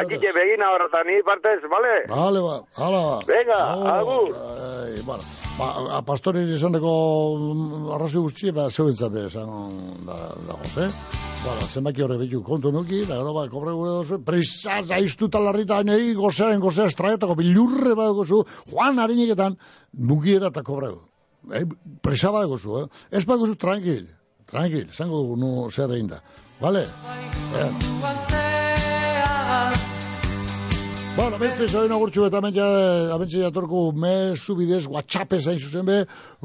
[0.00, 1.92] akitxe begina horretan, ni partez, bale?
[2.10, 3.18] Vale, ba, ala ba.
[3.28, 4.34] Venga, Oh, agur.
[4.34, 5.22] Ai, bueno,
[5.60, 6.90] ba, a pastori izaneko
[7.38, 9.46] mm, arrazoi guztie, ba, zeu entzate esan
[10.10, 10.90] da, da eh?
[11.44, 15.84] Bueno, zenbaki horre betu kontu nuki, da gero, ba, kobre gure dozu, prisa, zaiztu talarrita,
[15.86, 19.54] nahi, gozearen, gozea, estraietako, bilurre bat gozu, Juan Arineketan,
[19.94, 20.96] mugiera eta kobre.
[21.54, 21.62] Eh,
[22.02, 22.86] prisa bat eh?
[23.14, 24.08] Ez bat tranquil,
[24.50, 26.20] tranquil, zango dugu, nu, zer egin da.
[26.60, 26.86] Vale?
[31.18, 32.64] Bueno, beste soin agurtxu eta mentxa,
[33.10, 35.96] abentxe jatorku mesu bidez, whatsappez hain zuzen be,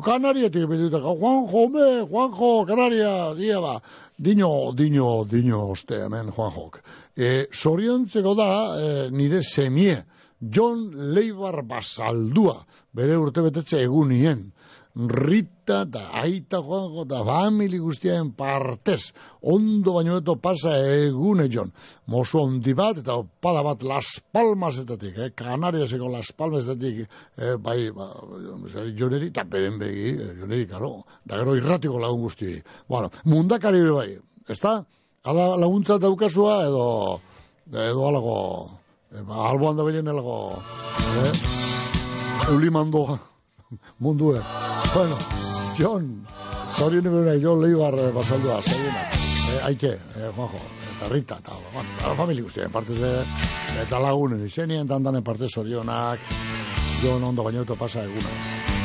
[0.02, 3.76] Kanarietik bidutako, Juanjo, me, Juanjo, Kanaria, dia ba,
[4.18, 6.82] dino, dino, dino, oste, hemen, Juanjok.
[7.14, 10.00] E, soriontzeko da, e, nire semie,
[10.42, 12.58] John Leibar Basaldua,
[12.98, 14.48] bere urte betetze egunien,
[14.96, 19.14] Rita da aita joango da famili guztiaren partez.
[19.42, 21.72] Ondo baino eto pasa egune jon.
[22.06, 25.32] Mosu ondi bat eta opada bat Las Palmasetatik, eh?
[25.34, 28.12] Kanariaseko Las Palmasetatik, eh, bai, ba,
[29.00, 30.94] joneri, eta beren begi, eh, joneri, karo,
[31.26, 32.62] da gero irratiko lagun guzti.
[32.88, 34.86] Bueno, mundakari bai, ezta?
[35.26, 37.20] Ala laguntza daukazua edo,
[37.72, 38.40] edo alago,
[39.10, 40.62] eh, ba, alboan da behien elago,
[41.26, 41.32] eh?
[42.52, 43.34] Eulimandoa
[44.00, 44.36] mundu
[44.94, 45.18] Bueno,
[45.76, 46.24] John,
[46.78, 49.16] zorien ebena, John Leibar eh, basaldua, zorienak.
[49.16, 50.62] Eh, aike, eh, Juanjo,
[50.98, 53.12] eta Rita, eta, bueno, eta familia guztien, parte ze,
[53.82, 56.20] eta lagunen izenien, tandanen parte zorionak,
[57.02, 58.83] John ondo bainoeto pasa eguna.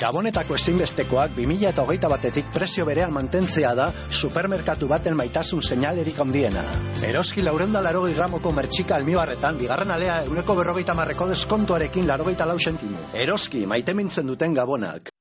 [0.00, 6.64] Gabonetako ezinbestekoak 2008 batetik prezio berean mantentzea da supermerkatu baten maitasun seinalerik handiena.
[7.10, 13.10] Eroski laurenda larogei gramoko mertxika almibarretan, bigarren alea euneko berrogeita marreko deskontuarekin larogeita lau sentimo.
[13.12, 15.12] Eroski, maite mintzen duten gabonak.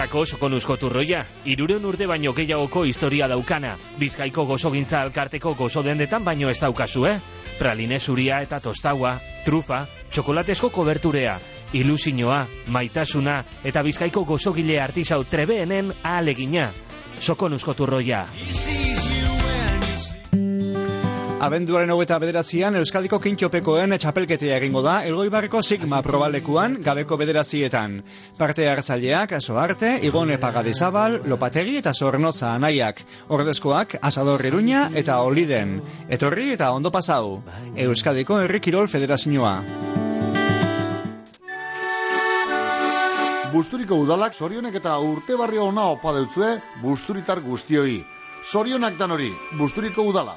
[0.00, 3.74] Benetako sokonuzko turroia, iruren urte baino gehiagoko historia daukana.
[4.00, 7.18] Bizkaiko gozogintza alkarteko gozo dendetan baino ez daukazu, eh?
[7.58, 11.36] Praline zuria eta tostaua, trufa, txokolatesko koberturea,
[11.76, 12.40] ilusinoa,
[12.72, 16.70] maitasuna eta bizkaiko gozogile artisau trebeenen ahalegina.
[17.20, 18.24] Sokonuzko turroia.
[21.40, 27.94] Abenduaren hogeta bederazian, Euskadiko kintxopekoen txapelketea egingo da, Elgoibarreko Sigma probalekuan, gabeko bederazietan.
[28.36, 33.00] Parte hartzaileak, aso arte, Igone Pagadizabal, Lopategi eta Zornoza anaiak.
[33.32, 35.78] Ordezkoak, Asador Iruña eta Oliden.
[36.12, 37.40] Etorri eta ondo pasau.
[37.86, 39.54] Euskadiko Herri Kirol Federazioa.
[43.56, 46.52] Busturiko udalak zorionek eta urte barri ona opa deutzue
[46.84, 48.02] busturitar guztioi.
[48.44, 50.36] Zorionak dan hori, Busturiko udala.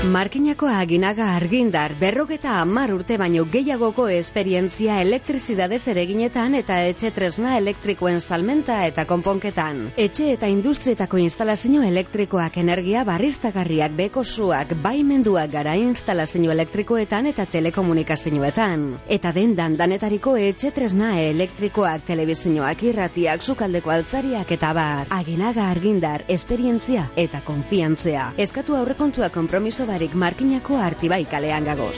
[0.00, 8.16] Markinako aginaga argindar, berrogeta amar urte baino gehiagoko esperientzia elektrizidadez ereginetan eta etxe tresna elektrikoen
[8.24, 9.82] salmenta eta konponketan.
[10.00, 18.88] Etxe eta industrietako instalazio elektrikoak energia barriztagarriak beko zuak, baimenduak gara instalazio elektrikoetan eta telekomunikazioetan.
[19.06, 25.12] Eta dendan danetariko etxe tresna elektrikoak, telebizioak, irratiak, sukaldeko altzariak eta bar.
[25.20, 28.30] Aginaga argindar, esperientzia eta konfiantzea.
[28.48, 31.96] Eskatu aurrekontua konpromiso barik markinako artibai kalean gagoz.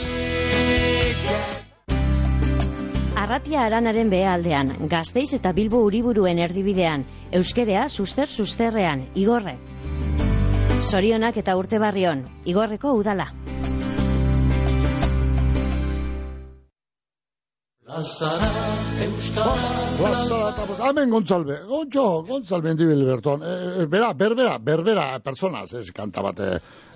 [3.23, 7.05] Arratia aranaren behealdean, gazteiz eta bilbo uriburuen erdibidean,
[7.39, 9.55] euskerea suster susterrean, igorre.
[10.81, 13.29] Sorionak eta urte barrion, igorreko udala.
[17.93, 18.47] Plazara,
[19.05, 23.43] Euskara, Plazara, hemen gontzalbe, gontxo, gontzalbe endibil berton.
[23.45, 26.41] E, e, bera, berbera, berbera, personaz, ez, kanta bat,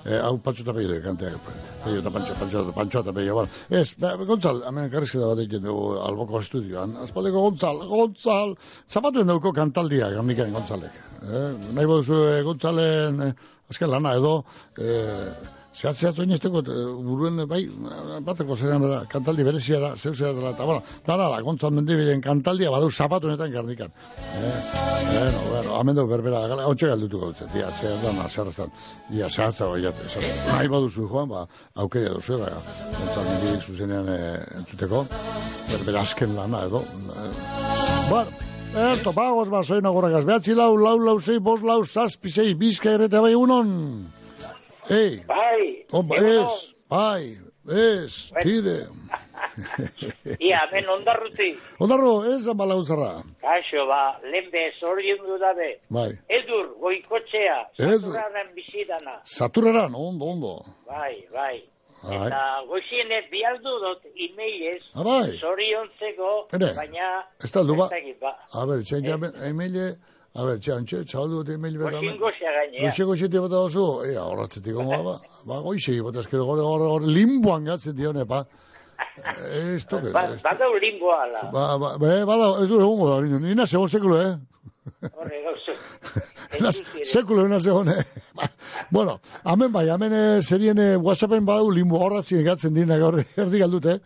[0.07, 1.49] e, e, hau pantxo eta peio, kanteak,
[1.83, 3.49] peio eta pantxo, pantxo, pantxo eta peio, bueno.
[3.69, 8.55] Ez, be, gontzal, hemen karrizketa bat egiten dugu alboko estudioan, azpaldeko gontzal, gontzal,
[8.87, 11.03] zapatuen dugu kantaldia, gamikain gontzalek.
[11.21, 11.43] E,
[11.75, 13.29] nahi boduzu e, gontzalen, e,
[13.73, 14.33] azken lana edo,
[14.79, 14.97] e,
[15.77, 16.63] Zehat, zehat, oin esteko,
[17.05, 17.59] buruen, bai,
[18.25, 22.23] bateko zerean da, kantaldi berezia da, zeu zera dela, eta, bueno, dara, la, gontzal mendibiden
[22.25, 23.93] kantaldia, badu zapatu netan garnikan.
[24.39, 24.55] Eh,
[25.11, 28.73] bueno, bueno, hamen dugu berbera, hau txegal dutuko dut, dia, zehat da, zerraztan,
[29.11, 29.93] dia, zehat zau, ja,
[30.49, 31.45] nahi baduzu joan, ba,
[31.85, 32.49] aukeria duzu, ba,
[32.97, 34.19] gontzal mendibidik zuzenean e,
[34.63, 35.05] entzuteko,
[35.69, 36.81] berbera asken lana, edo.
[36.81, 37.31] E,
[38.09, 38.45] bueno,
[38.77, 42.97] Erto, pagos, ba, soy nagorrakaz, behatzi lau, lau, lau, sei, bos, lau, zazpi, sei, bizka
[42.97, 43.69] errete bai unon.
[44.89, 45.23] Ei.
[45.27, 45.85] Bai.
[45.91, 47.37] Omba, ez, bai,
[47.69, 48.87] ez, tire.
[50.47, 51.49] Ia, ben ondarruti.
[51.79, 53.21] Ondarro, ez amala uzarra.
[53.41, 55.69] Kaixo, ba, lehenbe zorion du dabe.
[55.89, 56.11] Bai.
[56.39, 58.11] Edur, goikotxea, Edur.
[58.13, 59.17] saturaren bizidana.
[59.23, 60.53] Saturaran, ondo, ondo.
[60.87, 61.57] Bai, bai.
[62.03, 62.27] Bai.
[62.27, 65.31] Eta goxiene bialdu dut emailez, Ah, bai.
[65.41, 67.07] zoriontzeko, baina...
[67.43, 67.89] Ez da, du ba.
[68.21, 68.35] ba.
[68.53, 69.95] A ber, txen jaben, emaile,
[70.37, 71.97] a ber, txan, txaldu dut email beta.
[71.97, 72.83] Goxin goxia gainea.
[72.85, 75.15] Goxe, goxe, te bota oso, ea, horratzetik, ongo, ba,
[75.49, 78.43] ba, goxe, bota eskero, gore, gore, gore, limboan gatzen dione, pa.
[79.17, 81.41] Ez toke, Ba, ez badau lingoa, ala.
[81.53, 84.35] Ba, ba, be, bada, ez du egongo da, nina, nina segon sekulo, eh?
[85.09, 85.73] Horre, gauzo.
[87.03, 88.03] Sekulo ena segon, eh?
[88.37, 88.49] Ba,
[88.93, 93.63] bueno, hemen bai, hemen eh, serien eh, WhatsAppen badu limbo horratzen gatzen dina gaur erdi
[93.63, 93.97] galdut, eh?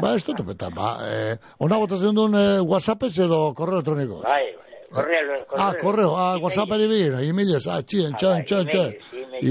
[0.00, 4.20] Ba, ez dut, eta, ba, eh, ona botatzen duen eh, WhatsAppez edo korreo elektroniko.
[4.26, 4.50] Bai,
[4.92, 5.64] korreo, korreo.
[5.66, 8.94] Ah, korreo, ah, WhatsApp eri bira, emailez, ah, txien, txan, txan, txan,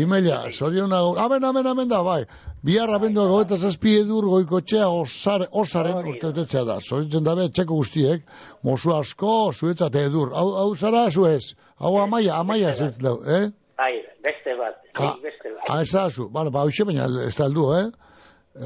[0.01, 2.25] emaila, zorion nago, amen, amen, amen da, bai,
[2.65, 7.79] bihar abendu goeta zazpi edur goiko txea osar, osaren urte utetzea da, zoritzen dabe, txeko
[7.79, 8.27] guztiek,
[8.63, 13.47] mozu asko, zuetzat edur, hau, hau zara, zuez, hau amaia, amaia zez, lau, eh?
[13.79, 13.93] Bai,
[14.25, 15.65] beste bat, Ah, beste bat.
[15.69, 17.47] Ah, ez da zu, bueno, ba, hoxe baina ez da
[17.79, 17.89] eh?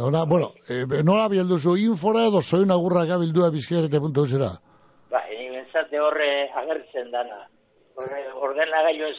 [0.02, 4.50] Ona, bueno, eh, nola bielduzu, infora edo zoin agurra gabildua bizkerete.eu zera?
[5.74, 7.48] Bentsate horre agertzen dana.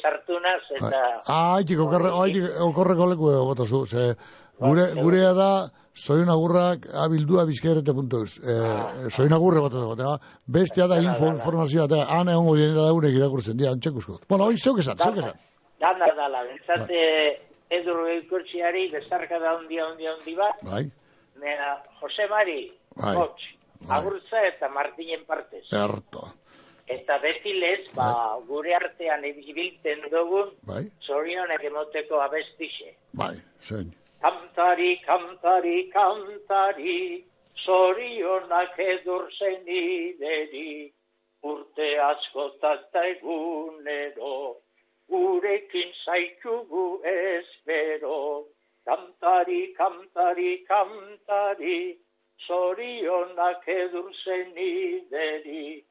[0.02, 1.00] Sartu naz, eta...
[1.26, 4.14] Ah, haitik, okorre, haitik, okorreko leku egotu zu, ze,
[4.61, 5.48] gure, gurea da,
[5.94, 8.38] soin agurrak abildua bizkerete.eus.
[8.38, 13.59] Eh, soin agurre egotu zu, bestia da info, informazioa, eta han egongo dienera lagunek irakurtzen
[13.59, 14.20] dira, antxekuzko.
[14.28, 15.42] Bueno, hoi, zeuk esan, zeuk esan.
[15.82, 17.02] Dana dala, bentsate
[17.80, 20.86] edur goikotxiari, bezarka da ondia, ondia, ondi bat, Bai,
[21.42, 22.61] nera Jose Mari,
[22.94, 23.16] Bai.
[23.18, 23.50] Hots,
[23.90, 25.66] Agurtza eta Martinen partez.
[25.72, 26.28] erto.
[26.87, 32.95] Eta beti lez, ba, gure artean ibiltzen dugun, Bai, zorionek emoteko abestixe.
[33.12, 33.93] bai, zein.
[34.20, 37.24] Kantari, kantari, kantari,
[37.64, 40.93] zorionak edur zenideri,
[41.43, 44.57] urte askotan ta egunero,
[45.09, 48.45] gurekin zaitugu espero.
[48.85, 51.99] Kantari, kantari, kantari,
[52.47, 55.85] zorionak edur zenideri,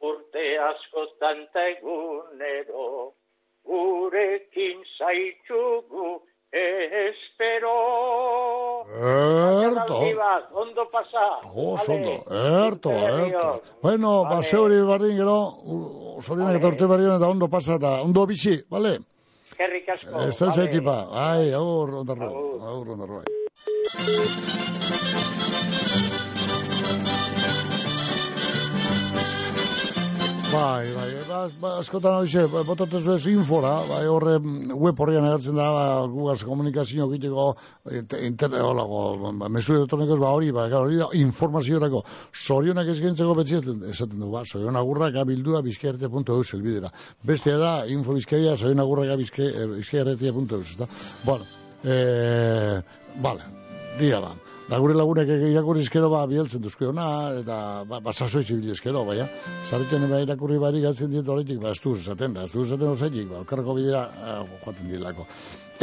[0.00, 3.12] urte askotan ta egunero,
[3.64, 6.20] gurekin zaitugu
[6.50, 7.76] espero.
[8.90, 10.00] Erto.
[10.18, 11.26] Bat, ondo pasa.
[11.54, 12.16] Oso ondo,
[12.66, 13.62] erto, erto.
[13.82, 15.38] Bueno, ba, zeuri bardin gero,
[16.22, 18.98] zorionak eta urte barrion eta ondo pasa eta ondo bizi, bale?
[19.60, 20.28] eskerrik asko.
[20.28, 20.70] Ez da Vale.
[20.70, 20.96] tipa.
[21.12, 22.30] Ai, aur, ondarro.
[22.60, 23.26] Aur, ondarro, bai.
[30.50, 35.54] Bai, bai, ba, ba, askotan horixe, botatzen zuez infora, bai, horre mm, web horrian agertzen
[35.54, 37.44] da, ba, gugaz komunikazio egiteko,
[38.18, 39.04] inter, holago,
[39.38, 42.02] ba, mesu elektronikoz, ba, hori, ba, hori da, informaziorako,
[42.34, 46.90] sorionak eskaintzeko betziaten, esaten du, ba, sorionagurrak abildua bizkaerte.eus elbidera.
[47.22, 50.90] Bestea da, info bizkaia, sorionagurrak bizkaierretia.eus, ezta?
[51.22, 51.46] Bueno,
[51.84, 52.80] eh,
[53.22, 53.52] vale,
[54.02, 54.34] dia ba.
[54.70, 57.06] Da gure lagunek irakurri eskero ba bieltzen duzkeona
[57.40, 57.56] eta
[57.90, 59.24] ba basaso ibili eskero baina
[59.70, 63.40] sartzen ba irakurri bari galtzen diet horretik ba estu esaten da estu esaten osaitik ba
[63.40, 65.26] okerreko bidea eh, joaten dilako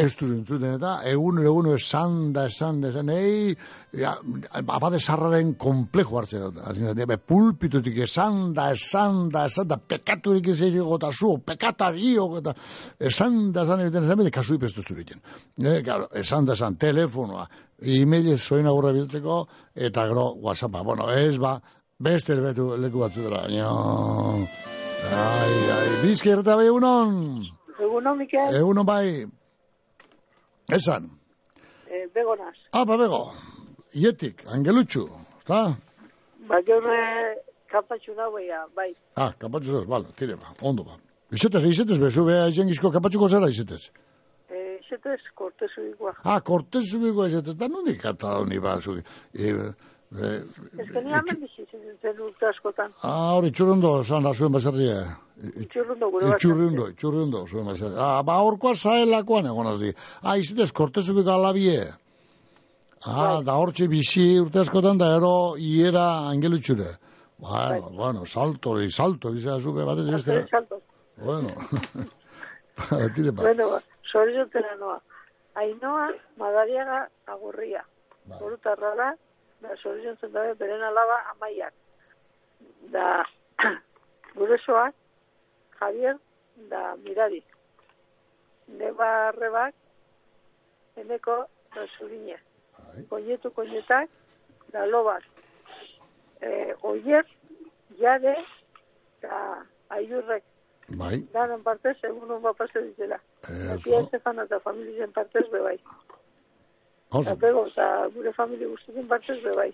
[0.02, 3.56] estu entzuten eta egun egun esan da esan da esan ei
[3.98, 4.14] ja,
[4.60, 10.50] abade sarraren komplejo dut Hasi da, be, pulpitutik esan da esan da esan da pekaturik
[10.54, 12.54] ez ego eta zu pekatario eta
[13.00, 15.22] esan da esan egiten esan bide kasu ipestu zuritzen
[15.64, 17.48] eh, claro, esan da esan telefonoa
[17.82, 21.60] e-mail zoin agurra biltzeko eta gero whatsappa bueno ez ba
[22.00, 23.72] beste leku, leku batzu baina
[25.26, 27.46] ai ai bizkerta bai unon
[27.78, 29.28] Eguno, Mikel, egunon bai
[30.72, 31.10] esan
[31.90, 32.56] eh, begonaz.
[32.74, 33.32] ah ba bego
[33.94, 35.10] ietik angelutxu
[35.40, 35.76] está
[36.50, 37.36] Ba, gaur eh,
[37.72, 38.94] kapatxu nagoia, bai.
[39.16, 40.96] ah kapatxu zaz bale tire ba ondo ba
[41.32, 43.90] Izetez, izetez, bezu, beha izengizko kapatxuko zera izetez.
[44.50, 46.14] Eh, Zetez, kortezu igua.
[46.24, 48.96] Ah, kortez zubiko izetez, da nondik kata honi ba, zu.
[49.36, 49.52] E,
[50.16, 50.44] e,
[50.80, 52.92] Ez que ni hamen bizitzen zen urte askotan.
[53.04, 55.18] ah, hori, txurrundo, zan da zuen basarria.
[55.38, 56.36] Itxurrundo gure bat.
[56.36, 58.00] Itxurrundo, itxurrundo, zuen basarria.
[58.00, 59.94] Ah, ba, horkoa zaelakoan egon azdi.
[60.24, 61.88] Ah, izetez, kortez zubiko alabie.
[63.06, 66.96] Ah, da hortxe bizi urte askotan da ero iera angelutxure.
[67.38, 70.48] Bueno, bueno, salto, y salto, bizea zube batetik bestera.
[70.50, 70.82] Salto.
[71.18, 71.54] Bueno.
[72.78, 73.42] Ba, tire ba.
[73.44, 73.80] Bueno, ba,
[74.12, 75.00] soriotera noa.
[75.56, 77.84] Ainoa, madariaga, agurria.
[78.26, 79.08] Borutarra da,
[79.62, 81.74] da soriotzen dabe, beren alaba, amaiak.
[82.94, 83.26] Da,
[84.38, 84.96] guresoak,
[85.80, 86.18] Javier,
[86.70, 87.44] da mirari.
[88.68, 89.74] Neba arrebak,
[90.98, 91.46] eneko,
[91.76, 92.38] da zurine.
[93.10, 94.10] Koñetu, koñetak,
[94.74, 95.24] da lobak.
[96.42, 97.26] Eh, oier,
[98.00, 98.36] jade,
[99.22, 100.44] da aiurrek,
[100.98, 101.20] Bai.
[101.34, 103.20] danen partez, egun hon bapase ditela.
[103.74, 105.78] Atia Estefano eta familien partez bebai.
[107.10, 107.22] Oso.
[107.30, 109.72] Eta bego, eta gure familie guztien partez bebai.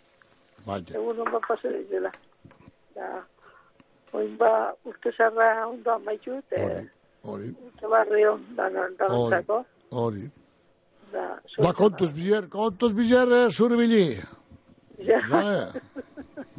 [0.68, 0.82] Bai.
[0.94, 2.12] Egun hon bapase ditela.
[2.96, 3.08] Da,
[4.14, 4.52] oin ba,
[4.86, 6.84] urte zarra ondo amaitu, eta
[7.24, 9.64] Hori, urte barri hon danan, danantzako.
[9.92, 10.30] hori.
[11.12, 14.06] Da, Ba, kontuz biler, kontuz biler, eh, zurbili.
[15.00, 15.20] Ja.
[15.30, 15.68] Vale.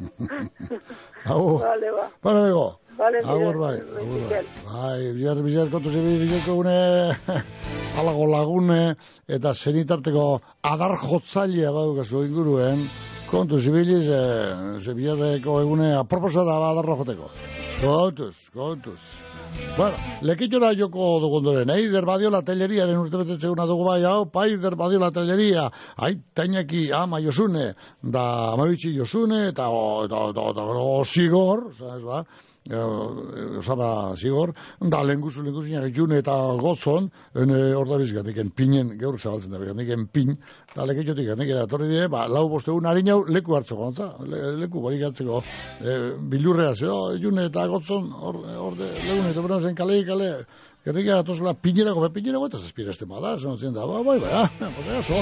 [1.25, 1.57] Hau.
[1.59, 2.09] Vale, ba.
[2.23, 2.79] Bueno, bego.
[2.97, 4.43] Vale, Agur bai, agur bai.
[4.63, 6.75] Bai, kontuz ibili, bileko gune,
[7.99, 8.95] alago lagune,
[9.27, 10.23] eta zenitarteko
[10.63, 12.79] adar jotzailea badukazu inguruen,
[13.27, 14.21] kontuz ibili, ze,
[14.79, 17.29] ze bilerreko egune, aproposa da ba adarra joteko.
[17.81, 19.01] Kontuz, kontuz.
[19.75, 25.67] Bueno, lekitora joko dugu ondoren, Eider Badiola Telleriaren urtebetetzeguna dugu bai, hau, Paider Badiola Telleria,
[25.97, 32.25] aitainaki ama Josune, da amabitxi Josune, eta, o, eta, eta, eta,
[32.65, 38.25] eta, ba, eh, osaba Sigor, da lenguzu, lenguzu, june eta gozon, ene hor da bizgat,
[38.25, 40.35] niken pinen, gaur zabaltzen da, niken pin,
[40.71, 45.05] eta lekitxotik, niken atorri dire, ba, lau bostegun harinau leku hartzeko, gantza, le, leku barik
[45.09, 45.41] hartzeko,
[45.81, 45.97] e,
[46.31, 50.31] bilurrea, zeo, june eta gotzon, hor, hor, legun, eta bera zen kale, kale,
[50.85, 54.29] Gerrika atozela pinerako, be pinerako eta zazpira este bada, zen zien da, ba, bai, bai,
[54.37, 55.17] ah, pues eso,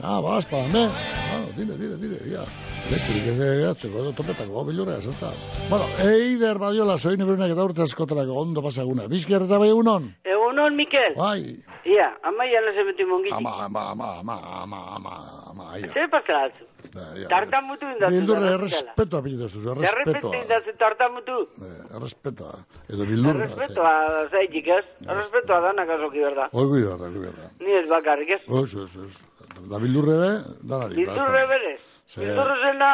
[0.00, 2.46] ah, ba, azpa, me, bueno, dire, dire, dire, ya,
[2.88, 5.28] elektrik ez egatzeko, edo topetako, bilurrea, zentza.
[5.68, 10.14] Bueno, eider badiola, soin egunak eta urte askotarako, ondo pasaguna, bizker eta bai egunon?
[10.52, 11.14] Egunon, Mikel.
[11.16, 13.34] Bai, Ia, amaia leze beti mongiti.
[13.34, 15.12] ama, ama, ama, ama, ama, ama,
[15.50, 15.88] ama, aia.
[15.92, 16.64] Zer paskalatzu?
[16.94, 18.12] Ja, Tartan mutu indazu.
[18.14, 21.36] Bildurre, errespeto apellido zuzu, Errespeto errespeto, indazu, tartan mutu.
[21.96, 22.50] errespeto,
[22.92, 23.40] edo bildurra.
[23.46, 23.94] Errespetoa
[24.30, 24.84] zaitik ez?
[25.08, 26.48] Errespetoa danak azoki berda.
[26.52, 27.48] Oigu da, oigu da.
[27.64, 28.40] Ni ez bakarrik ez?
[28.48, 29.24] Oso, oso, oso.
[29.70, 30.30] Da bildurre be,
[30.68, 31.00] danari.
[31.00, 31.80] Bildurre berez.
[32.16, 32.92] Bildurre zena,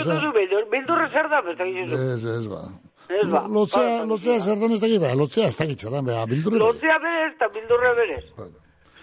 [0.00, 0.66] duzu bildur.
[0.74, 2.00] Bildurre zer da, besta gizu.
[2.16, 2.64] Ez, ez ba.
[3.08, 3.44] Ez ba.
[3.48, 6.58] Lotzea, lotzea zer den ez dakit, ba, lotzea ez dakit zelan, beha, bildurre.
[6.62, 8.24] Lotzea berez eta bildurre berez.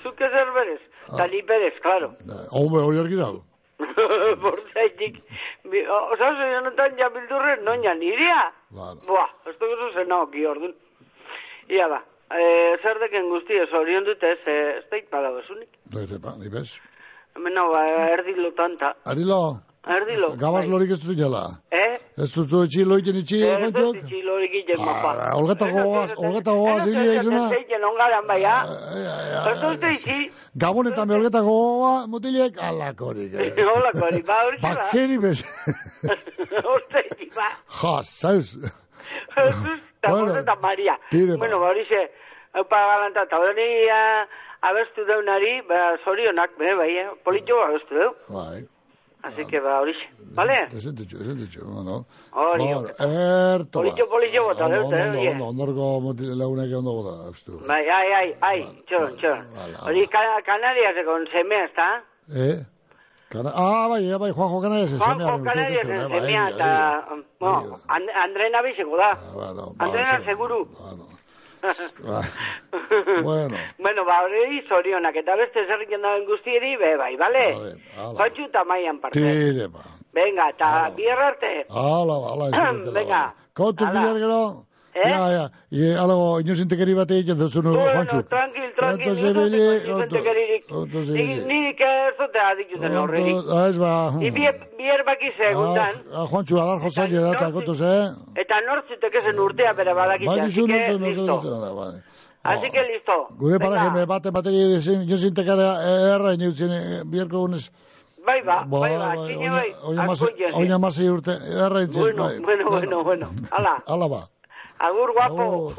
[0.01, 0.81] Zuke zer berez.
[1.07, 2.13] Eta ni berez, klaro.
[2.49, 3.43] Hombre, hori argi dago.
[4.43, 5.21] Borzaitik.
[5.65, 8.45] Osa, honetan ja bildurre, noina nirea.
[8.73, 10.73] Buah, ez dugu zuzen naoki ordun.
[11.71, 12.01] Ia ba,
[12.33, 12.43] e,
[12.81, 15.69] zer deken guzti ez orion dut ez, ez da bezunik.
[15.93, 16.79] Da, ez ba, ni bez.
[17.35, 17.85] Hemen hau, ba,
[18.15, 18.95] erdi lotanta.
[19.05, 19.41] Arilo,
[19.87, 20.35] Erdi lo.
[20.37, 21.43] gabaz lorik ez duzu jala.
[21.71, 21.97] Eh?
[22.21, 23.95] Ez duzu etxi loiten itxi, Ez gontxok?
[23.95, 25.11] dut itxilorik egiten mapa.
[25.17, 27.47] Ah, Olgeta goaz, olgeta goaz, hile izena.
[27.49, 28.57] Zeitzen ongaran bai, ha?
[29.51, 30.17] Ez uste izi.
[30.63, 33.33] Gabonetan be olgeta goa, mutilek, alakorik.
[33.33, 33.63] eh.
[33.73, 34.75] Holakorik, ba, hori zela.
[34.85, 35.41] Bakeri bez.
[36.75, 37.47] Uste izi, ba.
[37.81, 38.53] Ja, zauz.
[39.35, 40.97] Eta Bueno, eta Maria.
[41.09, 42.01] tire, Bueno, ba, hori ze,
[42.53, 43.67] Eupa galanta, eta hori
[44.61, 47.07] abestu deunari, ba, zorionak, bai, eh?
[47.23, 48.11] Politxo abestu deu.
[48.29, 48.61] Bai.
[49.23, 50.07] Así que, ba, hori ze.
[50.33, 50.55] Vale?
[50.73, 51.97] Ezen ditxu, ezen ditxu, no, no.
[52.31, 53.79] Hori, Bueno, erto.
[53.79, 53.83] ba.
[53.83, 57.59] Politxo, politxo bota, Ondo, deute, ondo, eh, ondo, ondorko mutil lagunek ondo bota, abstu.
[57.67, 59.39] Bai, ai, ai, ai, txon, txon.
[59.85, 61.87] Hori, Canarias, con semea, ezta?
[62.33, 62.57] Eh?
[63.29, 67.05] Cana ah, bai, eh, bai, Juanjo Canarias, Juanjo semearen Canarias, bai, semea, eta...
[67.39, 69.13] No, And- Andrena biziko da.
[69.33, 70.65] Bueno, Andrena, seguru.
[70.65, 70.95] ba,
[73.23, 77.45] Bueno, Bueno, ba, hori zorionak, eta beste zer egiten dauen guztieri, be, bai, bale?
[78.17, 79.19] Kontxu eta maian parte.
[79.19, 79.85] tire, ba.
[80.13, 81.53] Venga, eta bierra arte.
[81.69, 83.23] Hala, ba, hala, izan Venga.
[83.53, 84.41] Kontuz gero?
[84.93, 85.09] Eh?
[85.09, 85.43] Ja, ja.
[85.71, 88.23] I, alago, inozintekeri bate egiten duzu nu, Bueno, Juanxu.
[88.27, 90.63] tranquil, tranquil, Entonces, bile, dut zizentekeririk.
[90.67, 91.45] Entonces, Nik bile.
[91.47, 93.37] nik ez dut adikuten horrerik.
[93.55, 93.91] Ah, ez ba.
[94.19, 98.09] I bier, baki segundan, Ah, Juanxu, adar josaile da, eta kontuz, eh?
[98.35, 101.25] eta nortzutek ezen urtea bere badakitza, que nortu, listo.
[101.25, 102.01] nortu, bai.
[102.43, 103.27] Así que listo.
[103.37, 103.69] Gure Venga.
[103.69, 105.69] paraje me bate bate egin inozintekara
[106.15, 106.71] erra inutzen
[107.09, 107.71] bierko gunez.
[108.25, 109.69] Bai, ba, bai, ba, txine bai,
[110.09, 110.53] askoitzen.
[110.53, 112.01] Oina masei urte, erra inutzen.
[112.01, 113.29] Bueno, bueno, bueno, bueno.
[113.51, 114.21] Hala, Hala ba.
[114.81, 115.73] Agur guapo.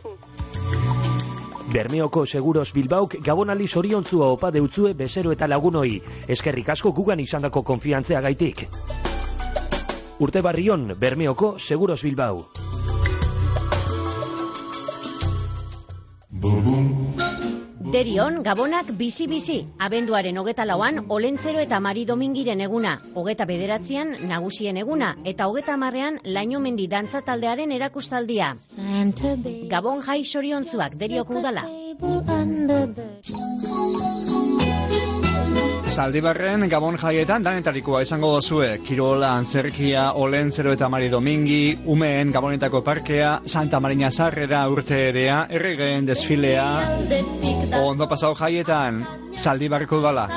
[1.72, 6.02] Bermeoko Seguros Bilbauk gabonali zoriontzua opa deutzue bezero eta lagunoi.
[6.28, 8.66] Eskerrik asko gugan izandako konfiantzea gaitik.
[10.20, 12.46] Urte barrion, Bermeoko Seguros Bilbao.
[17.92, 25.10] Derion, Gabonak bizi-bizi, abenduaren hogeta lauan, Olentzero eta Mari Domingiren eguna, hogeta bederatzean, nagusien eguna,
[25.28, 28.54] eta hogeta marrean, laino mendi dantza taldearen erakustaldia.
[29.74, 31.68] Gabon jai soriontzuak, derioko udala.
[35.92, 38.68] Zaldibarren Gabon jaietan danetarikoa izango dozue.
[38.86, 46.08] Kirola, Antzerkia, Olentzero eta Mari Domingi, Umeen Gabonetako parkea, Santa Marina Sarrera urte erea, erregeen
[46.08, 46.66] desfilea,
[47.82, 49.04] ondo pasau jaietan,
[49.36, 50.28] Zaldibarreko udala.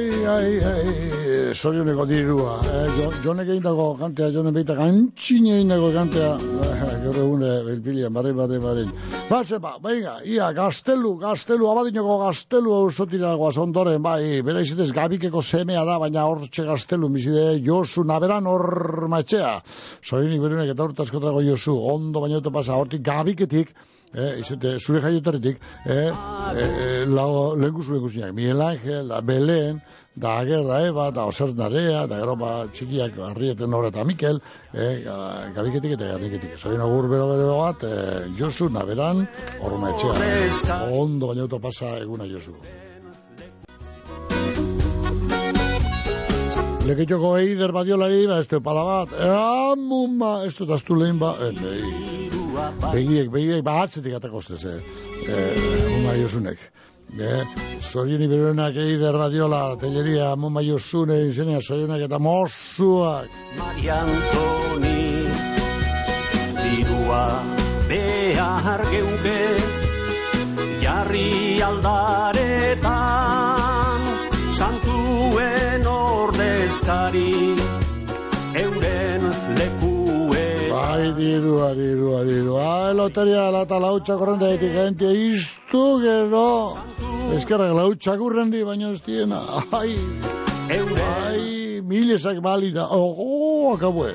[0.00, 2.54] Ai, ai, ai, sorioneko dirua.
[2.64, 6.30] Eh, jo, jonek egin dago kantea, jonek beita gantxine egin dago kantea.
[6.40, 8.86] Eh, Gaur egune, bilpilian, barri, barri, barri.
[9.28, 15.44] Ba, ba, venga, ia, gaztelu, gaztelu, abadinoko gaztelu ausotira goaz ondoren, bai, bera izetez gabikeko
[15.44, 19.58] semea da, baina hortxe gaztelu, bizide, Josu, naberan hor matxea.
[20.00, 23.76] Zorionik berunek eta hortazko trago Josu, ondo baina oto pasa, hortik gabiketik,
[24.12, 29.80] Eh, izate, zure jaiotaretik, eh, eh, lau, lehenku zure guzinak, Miguel Ángel, da Belen,
[30.16, 34.40] da Ager, da Eba, da Oser Narea, da gero ba txikiak Arrieten Nora eta Mikel,
[34.74, 36.58] eh, ga- gabiketik eta gabiketik.
[36.58, 39.28] Zorin agur bero bero bat, eh, Josu, naberan,
[39.60, 40.90] horrena etxea.
[40.90, 42.56] Ondo baina pasa eguna Josu.
[46.84, 52.39] Leketxoko eider badiolari, ba, ez pala bat, ea, mumma, ez dut aztu lehen ba, eh,
[52.92, 54.80] begiek, begiek, ba, atzetik atako zez, eh,
[55.90, 56.58] mumma josunek.
[57.18, 57.44] Eh,
[57.82, 63.28] zorioni beruenak eider radiola, telleria, mumma josune, izenea, zorionak eta mosuak.
[63.58, 65.26] Maria Antoni
[66.60, 67.42] Dirua
[67.90, 69.42] behar geuke
[70.80, 72.90] Jarri aldaretan
[74.54, 77.56] Santuen ordezkari
[78.54, 79.22] Euren
[79.58, 79.89] lekuetan
[80.90, 82.62] Bai, dirua, dirua, dirua.
[82.86, 86.74] Ai, loteria lata lautxa korrenda etik gente, iztu gero.
[87.36, 89.38] Eskerrak lautxa kurrendi, baina ez diena.
[89.70, 89.94] Ai,
[91.06, 92.88] ai, milesak balina.
[92.90, 94.10] Oh, oh, akabue.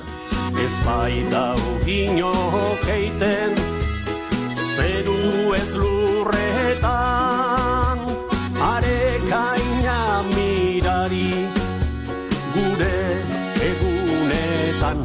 [0.66, 2.36] Ez baita ugino
[2.84, 3.56] keiten
[4.76, 7.55] Zeru ez lurretan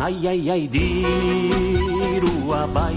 [0.01, 2.97] Ai, ai, ai, dirua bai.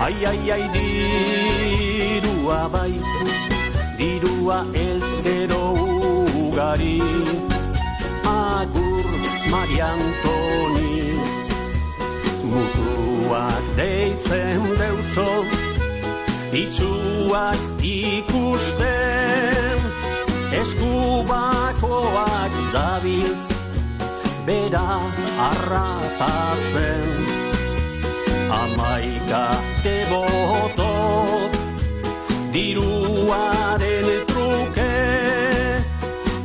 [0.00, 2.96] Ai, ai, ai, dirua bai.
[3.98, 5.76] Dirua ez gero
[6.40, 7.02] ugari.
[8.24, 9.04] Agur
[9.52, 11.20] Maria Antoni.
[12.48, 15.30] Mutuak deitzen deutzo
[16.62, 19.78] Itxuak ikusten.
[20.60, 23.69] Eskubakoak dabiltz
[24.50, 24.86] bera
[25.48, 27.10] arrapatzen
[28.60, 29.42] Amaika
[29.82, 30.94] teboto
[32.54, 34.96] diruaren truke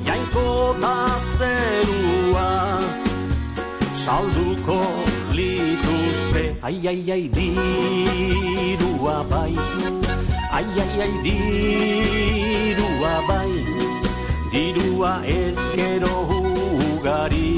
[0.08, 0.93] Jainkota
[1.38, 2.49] zerua
[4.03, 4.80] salduko
[5.39, 6.45] lituzke.
[6.62, 9.56] Ai, ai, ai, dirua bai
[10.58, 13.53] Ai, ai, ai, dirua bai
[14.53, 16.55] Dirua ezkero
[17.06, 17.53] ugari.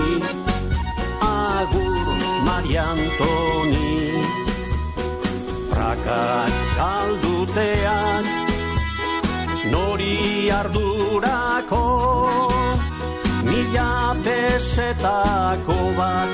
[1.22, 2.06] Agur,
[2.48, 3.94] Maria Antoni.
[5.72, 8.26] Prakak galdutean,
[9.72, 11.86] nori ardurako,
[13.48, 16.30] mila pesetako bat,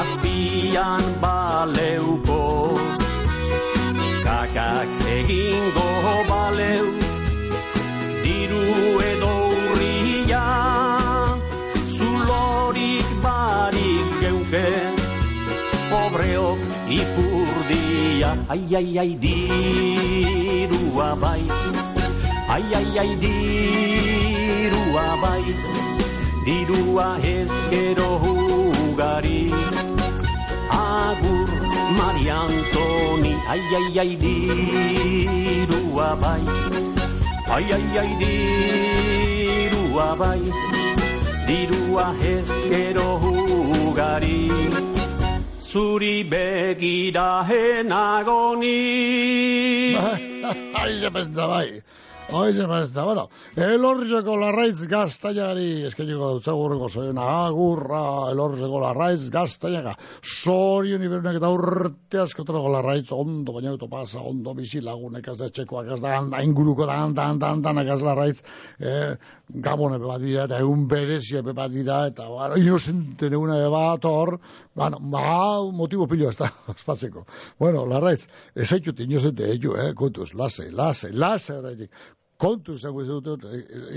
[0.00, 2.44] azpian baleuko.
[4.24, 5.90] Kakak egingo
[6.30, 6.86] baleu,
[8.22, 8.66] diru
[9.10, 9.34] edo
[9.64, 10.87] urria,
[14.50, 14.94] geuke,
[15.90, 21.42] pobreok ipurdia, ai, ai, ai, dirua bai,
[22.48, 25.44] ai, ai, ai, dirua bai,
[26.44, 29.52] dirua ezkero ugari,
[30.70, 31.48] agur
[31.98, 36.42] Maria Antoni, ai, ai, ai, dirua bai,
[37.52, 40.40] ai, ai, ai, dirua bai,
[41.48, 43.08] dirua ezkero
[43.88, 44.50] ugari,
[45.58, 48.76] zuri begira enagoni.
[50.80, 51.80] Ai, ez da bai.
[52.28, 53.22] Ai, ez da, bueno.
[53.56, 58.02] Elorrizeko larraitz gaztainari, eskeniko dut zagurreko zoiona, agurra,
[58.34, 59.94] elorrizeko larraitz gaztainaga.
[60.20, 65.48] Zorion iberunek eta urte askotarako larraitz, ondo baina auto pasa, ondo bizi lagunek ez da
[65.48, 68.44] txekoak, ez da inguruko da, dan, dan, dan, ez larraitz,
[68.76, 69.16] eh,
[69.48, 74.38] gabone bebat dira, eta egun berezia bebat dira, eta, bueno, inozenten eguna bebat hor,
[74.76, 75.24] bueno, ba,
[75.72, 77.24] motibo pilo ez da, ospatzeko.
[77.58, 81.92] Bueno, larraitz, ez haitut inozente egiu, eh, kontuz, lase, lase, lase, horretik
[82.38, 83.44] kontu izango dut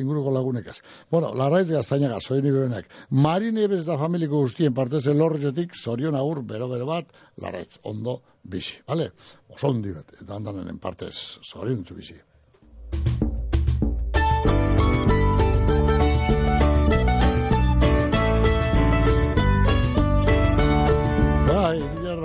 [0.02, 0.80] inguruko lagunekaz.
[1.14, 2.89] Bueno, larraiz gaztainaga, zoin iberenak.
[3.12, 8.82] Marine bez da familiko guztien partez elorriotik, zorion agur, bero-bero bat, larraiz, ondo, bizi.
[8.89, 9.12] Vale?
[9.54, 12.18] Osondi bat, eta handanen partez, zorion zu bizi.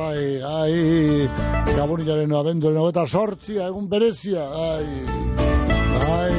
[0.06, 1.28] Bai, ai,
[1.74, 4.86] gabonilaren abenduaren hogeta sortzia, egun berezia, ai,
[6.06, 6.34] ai,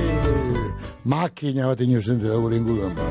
[1.03, 3.07] makina bat inozente da gure inguruan, ba.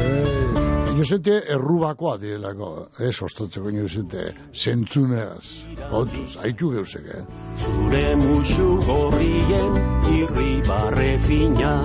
[0.00, 2.72] Ei, inozente errubakoa direlako,
[3.08, 4.26] ez ostatzeko inozente,
[4.64, 7.22] zentzuneaz, kontuz, haitu geusek, eh?
[7.62, 9.80] Zure musu gorrien
[10.18, 11.76] irribarre fina,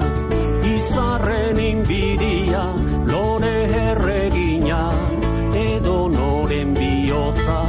[0.73, 2.65] izarren inbidia,
[3.13, 4.83] lore herregina,
[5.67, 5.99] edo
[6.47, 7.59] noren bihotza,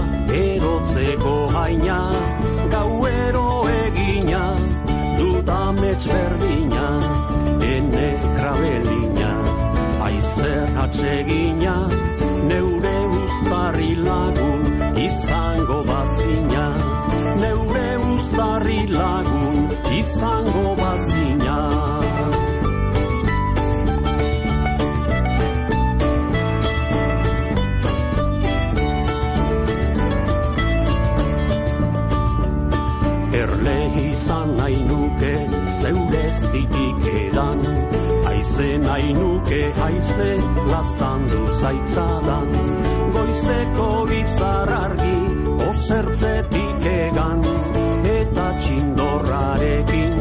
[0.40, 1.98] erotzeko haina,
[2.70, 4.42] gauero egina,
[5.18, 6.84] dut amets berdina,
[7.72, 9.32] ene krabelina,
[10.06, 11.74] aizer atsegina,
[12.50, 14.62] neure uztarri lagun,
[15.08, 16.66] izango bazina,
[17.42, 19.58] neure uztarri lagun,
[20.02, 20.77] izango
[36.52, 37.62] ditik edan
[38.28, 40.30] Haize nahi nuke haize
[40.70, 42.48] lastandu zaitzadan.
[43.16, 45.16] Goizeko bizar argi
[45.68, 47.44] osertzetik egan
[48.18, 50.18] Eta txindorrarekin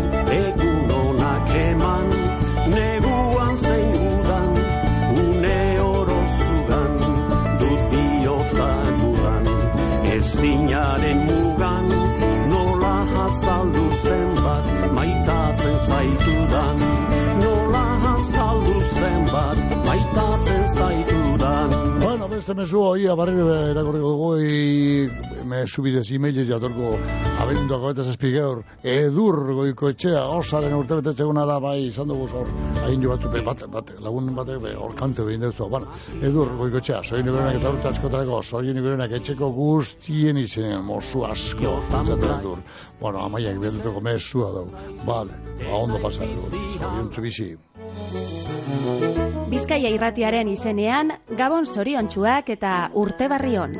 [22.37, 24.27] beste mesu hori abarriro erakorriko dugu
[25.47, 26.95] i, mesu bidez e-mailez jatorko
[27.41, 32.49] abenduako eta zazpigeur edur goiko etxea osaren urte betetzeguna da bai izan dugu hor
[32.83, 35.87] hain jo batzu bat, bat, lagunen batek hor kante behin duzu bueno,
[36.21, 41.77] edur goiko etxea soin iberenak eta urte askotarako soin iberenak etxeko guztien izenen mosu asko
[41.87, 42.63] entzaten edur
[42.99, 47.55] bueno, amaiak belduteko mesua dugu vale, ba, ondo pasa dugu soin bizi.
[49.47, 53.77] Bizkaia irratiaren izenean, Gabon zoriontsuak eta urte barrion.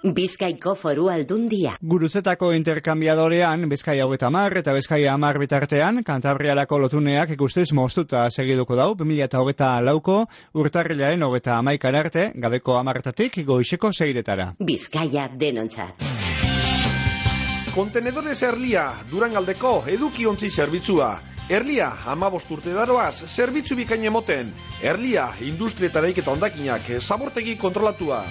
[0.00, 1.74] Bizkaiko foru aldundia.
[1.84, 8.94] Guruzetako interkambiadorean, Bizkaia hogeta mar eta Bizkaia amar bitartean, kantabriarako lotuneak ikustez moztuta segiduko dau,
[8.96, 10.22] 2000 eta hogeta lauko,
[10.54, 14.54] urtarrilaren hogeta amaikar arte, gabeko amartatik goixeko seiretara.
[14.58, 16.29] Bizkaia denontzat.
[17.70, 21.10] Kontenedores Erlia, Durangaldeko edukiontzi zerbitzua.
[21.50, 24.50] Erlia, amabost urte daroaz, zerbitzu bikain emoten.
[24.82, 28.24] Erlia, industrietaraik eta ondakinak, zabortegi kontrolatua.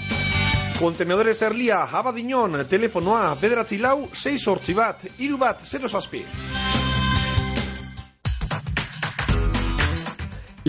[0.80, 6.26] Kontenedores erlia, abadinon, telefonoa, bederatzi lau, 6 sortzi bat, iru bat, 0 zazpi.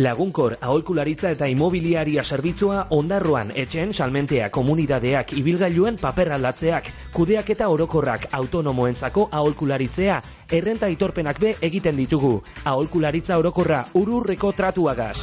[0.01, 8.25] Lagunkor aholkularitza eta imobiliaria zerbitzua ondarroan etxen salmentea komunidadeak ibilgailuen paper aldatzeak, kudeak eta orokorrak
[8.39, 10.17] autonomoentzako aholkularitzea,
[10.61, 12.33] errenta itorpenak be egiten ditugu.
[12.65, 15.19] Aholkularitza orokorra ururreko tratuagaz.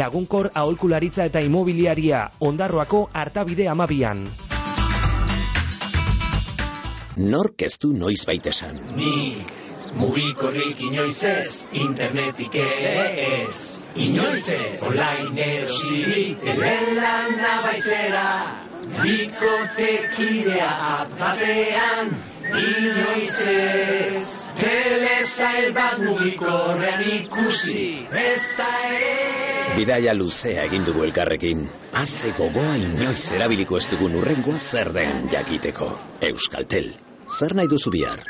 [0.00, 4.24] Lagunkor aholkularitza eta imobiliaria ondarroako hartabide amabian.
[7.18, 8.80] Nork ez du noiz baitesan.
[8.96, 13.80] Nik mugikorrik inoiz ez, internetik ere ez.
[13.96, 18.28] Inoiz ez, online erosiri, telelan nabaizera.
[18.88, 20.70] Bikotekidea
[21.18, 22.12] batean,
[22.48, 24.26] inoiz ez.
[24.58, 29.28] Telesail bat mugikorrean ikusi, ez da ere.
[29.76, 31.68] Bidaia luzea egin dugu elkarrekin.
[31.92, 35.92] Haze gogoa inoiz erabiliko ez dugun urrengoa zer den jakiteko.
[36.32, 36.90] Euskaltel,
[37.38, 38.26] zer nahi duzu bihar?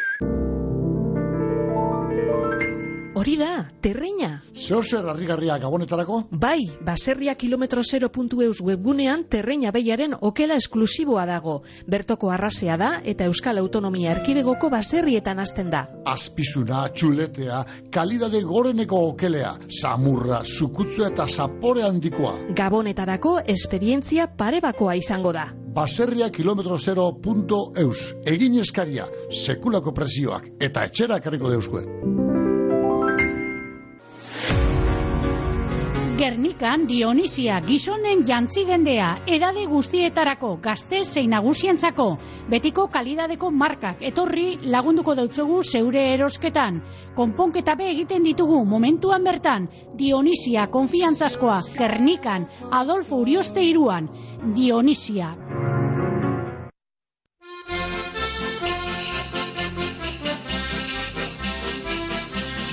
[3.18, 4.44] Hori da, terreina.
[4.54, 6.20] Zeo zer harrigarria gabonetarako?
[6.30, 11.56] Bai, baserria kilometro 0.eus webgunean terreina behiaren okela esklusiboa dago.
[11.90, 15.80] Bertoko arrasea da eta Euskal Autonomia Erkidegoko baserrietan hasten da.
[16.06, 22.36] Azpizuna, txuletea, kalidade goreneko okelea, samurra, sukutzua eta zapore handikoa.
[22.54, 25.48] Gabonetarako esperientzia parebakoa izango da.
[25.74, 27.98] Baserria kilometro 0.eus,
[28.30, 29.10] egin eskaria,
[29.42, 32.37] sekulako presioak eta etxera karriko deuskue.
[36.18, 42.06] Gernikan Dionisia gizonen jantzi dendea, edade guztietarako gazte zein nagusientzako,
[42.50, 46.82] betiko kalidadeko markak etorri lagunduko dautzugu zeure erosketan.
[47.14, 49.70] Konponketa be egiten ditugu momentuan bertan,
[50.02, 52.50] Dionisia konfiantzazkoa, Gernikan,
[52.82, 54.10] Adolfo Urioste iruan,
[54.58, 55.36] Dionisia.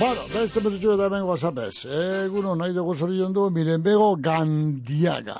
[0.06, 1.80] Bueno, beste mesutxu eta hemen guazapez.
[1.90, 5.34] Eguno, nahi dugu zorion du, miren bego gandiaga.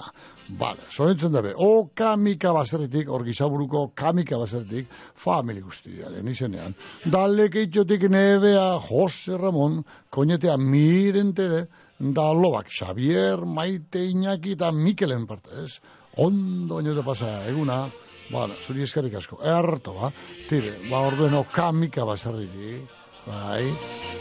[0.58, 4.90] Vale, zoritzen dabe, o kamika baserritik, hor gizaburuko kamika baserritik,
[5.22, 6.74] famili guztiaren izenean.
[7.14, 11.68] Daleke itxotik nebea Jose Ramon, koñetea miren tele,
[12.00, 15.78] da lobak, Xavier, Maite, Iñaki eta Mikelen parte, ez?
[16.18, 17.84] Ondo baino da pasa, eguna,
[18.34, 19.36] Vale, zuri eskerrik asko.
[19.46, 20.10] Erto, ba.
[20.50, 22.95] Tire, ba, ordeno kamika baserritik.
[23.26, 23.64] Bai,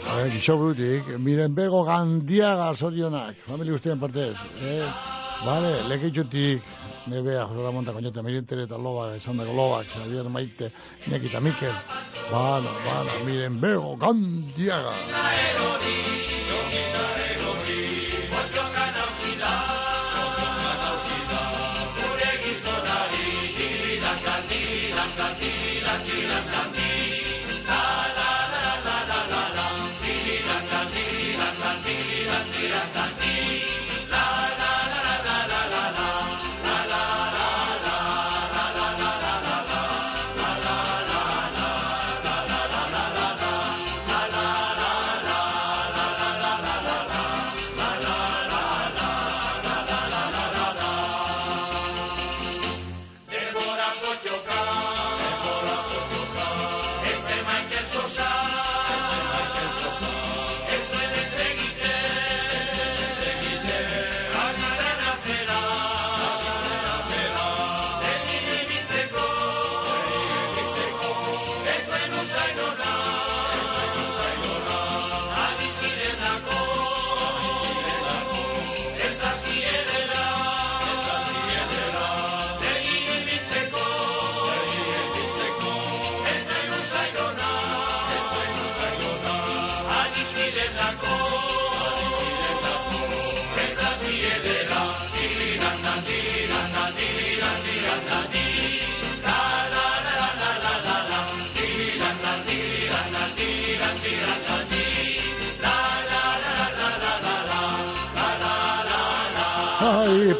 [0.02, 4.34] bai, gixoburutik, miren bego gandiaga zorionak, famili guztien partez,
[4.66, 4.82] eh?
[5.46, 6.66] Vale, lekeitxutik,
[7.12, 10.72] nebea, Jose Ramon da koñeta, mirentere eta loba, esan dago loba, Xavier Maite,
[11.06, 11.76] Iñaki eta Mikel,
[12.32, 14.96] bano, bano, miren bego gandiaga.
[15.14, 15.46] Ai,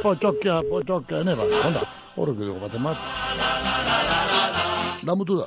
[0.06, 1.82] potxokia, potxokia, ene bat, onda,
[2.14, 2.98] horrek dugu bat emat.
[5.06, 5.46] Da mutu da.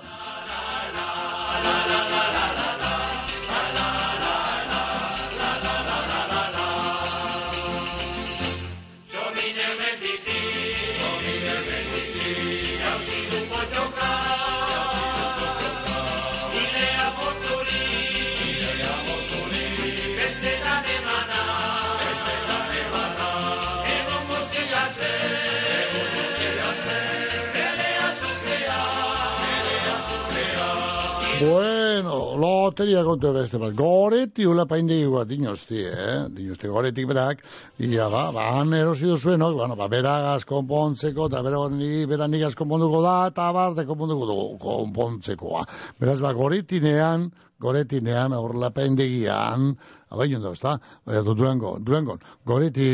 [31.40, 33.72] Bueno, loteria kontu beste bat.
[33.78, 36.18] Goreti ula paindegi bat dinosti, eh?
[36.36, 37.46] Dinosti goretik berak.
[37.80, 42.52] Ia ba, ba, han erosi duzuenok, bueno, ba, beragaz konpontzeko, eta bera ni, bera nigaz
[42.60, 45.64] konponduko da, eta bar, de konponduko dugu konpontzekoa.
[46.02, 47.30] Beraz, ba, goretinean,
[47.60, 49.76] goretinean, aurla paindegian,
[50.10, 50.74] Abai jondo, ezta?
[51.06, 52.16] Baina du duengo, duengo.
[52.46, 52.86] Goreti,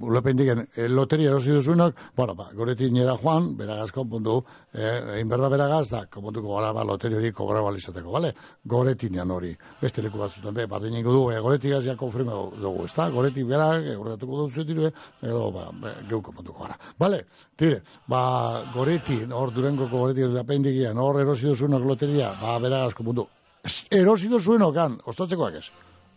[0.00, 4.36] ulependiken, eh, loteria erosi duzunak, bueno, ba, goreti nera joan, beragaz konpundu,
[4.72, 8.32] eh, egin berda beragaz, da, konpuntuko gara, ba, loteria hori kobra balizateko, bale?
[8.62, 12.30] Goreti nian hori, beste leku bat zuten, be, bardin ingo du, e, goreti gazia konfirme
[12.62, 13.08] dugu, ezta?
[13.10, 15.66] Goreti berak, e, gorretuko dugu zuetiru, edo, ba,
[16.08, 16.78] geu konpuntuko gara.
[16.96, 17.24] Bale,
[17.56, 23.28] tire, ba, goreti, hor durengo goreti ulependikian, hor erosi duzunak loteria, ba, beragaz konpuntu,
[23.90, 25.68] erosi zuen okan, ostatzekoak ez.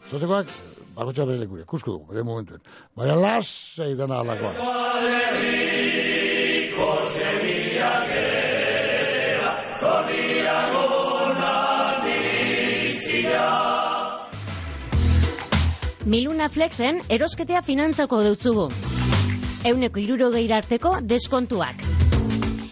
[0.06, 0.48] Ostatzekoak,
[0.96, 2.62] bakotxa bere lekuria, kusko dugu, bere momentuen.
[2.96, 4.54] Baina las, eitan alakoa.
[16.10, 18.70] Miluna Flexen erosketea finantzako dutzugu.
[19.70, 21.76] Euneko iruro arteko deskontuak.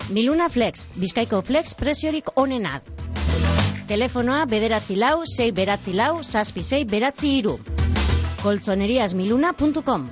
[0.09, 2.81] Miluna Flex, Bizkaiko Flex presiorik onenak.
[3.87, 7.55] Telefonoa bederatzi lau, sei beratzi lau, saspi sei beratzi iru.
[8.43, 10.09] Koltzoneriasmiluna.com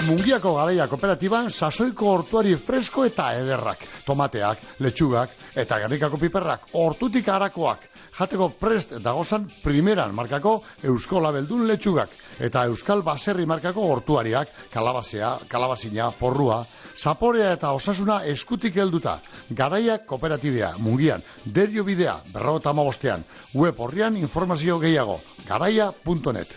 [0.00, 3.82] Mungiako garaia kooperatiban sasoiko hortuari fresko eta ederrak.
[4.06, 7.84] Tomateak, letxugak eta garrikako piperrak, hortutik harakoak.
[8.16, 10.54] Jateko prest dagozan primeran markako
[10.88, 12.14] eusko labeldun letxugak.
[12.40, 16.62] Eta euskal baserri markako hortuariak, kalabazea, kalabazina, porrua,
[16.96, 19.18] zaporea eta osasuna eskutik helduta.
[19.50, 23.24] Garaia kooperatibea, mungian, derio bidea, berrota magostean.
[23.54, 25.20] Web horrian informazio gehiago.
[25.48, 26.56] Garaia.net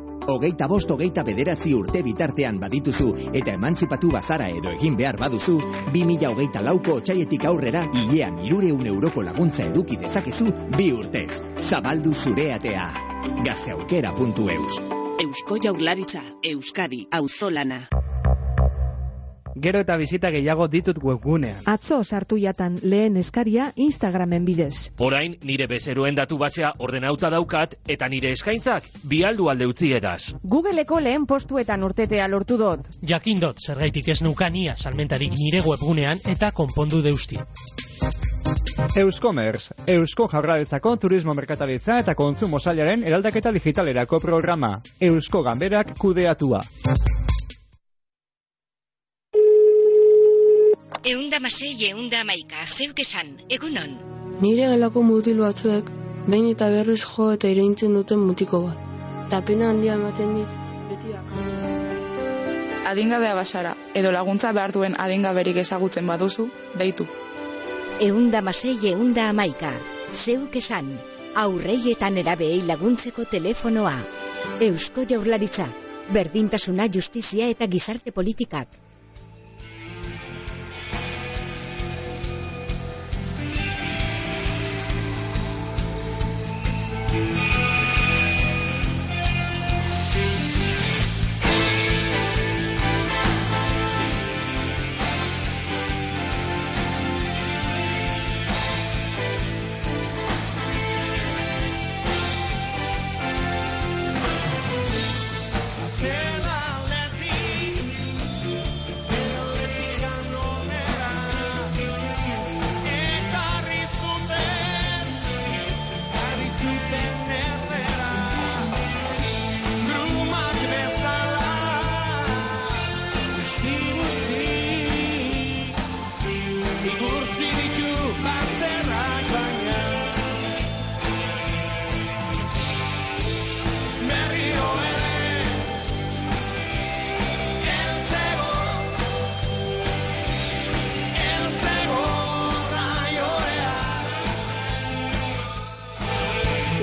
[0.27, 5.57] Hogeita bost hogeita bederatzi urte bitartean badituzu eta emantzipatu bazara edo egin behar baduzu,
[5.93, 11.41] 2000 hogeita lauko otxaietik aurrera hilean irureun euroko laguntza eduki dezakezu bi urtez.
[11.69, 12.89] Zabaldu zure atea.
[13.45, 14.81] Gazteaukera.eus
[15.21, 17.83] Eusko jaurlaritza, Euskadi, auzolana.
[19.61, 21.59] Gero eta bizita gehiago ditut webgunean.
[21.69, 24.89] Atzo sartu jatan lehen eskaria Instagramen bidez.
[25.05, 30.33] Orain nire bezeruen datu basea ordenauta daukat eta nire eskaintzak bialdu alde utzi edaz.
[30.55, 32.89] Googleeko lehen postuetan urtetea lortu dut.
[33.13, 37.37] Jakindot, zergaitik ez nukania salmentarik nire webgunean eta konpondu deusti.
[38.97, 44.73] Euskomers, Eusko Jaurlaritzako Turismo Merkataritza eta Kontsumo Sailaren eraldaketa digitalerako programa.
[44.99, 46.65] Eusko Ganberak kudeatua.
[51.03, 53.93] Eunda masei, eunda amaika, zeuk esan, egunon.
[54.41, 55.87] Nire galako mutil batzuek,
[56.27, 58.83] behin eta berriz jo eta ireintzen duten mutiko bat.
[59.23, 60.51] Eta pena handia ematen dit,
[60.91, 61.31] betiak.
[62.91, 66.45] Adingabea basara, edo laguntza behar duen adingaberik ezagutzen baduzu,
[66.83, 67.09] deitu.
[68.09, 69.73] Eunda masei, eunda amaika,
[70.13, 70.93] zeuk esan,
[71.45, 73.97] aurrei eta nerabei laguntzeko telefonoa.
[74.69, 75.67] Eusko jaurlaritza,
[76.13, 78.90] berdintasuna justizia eta gizarte politikak.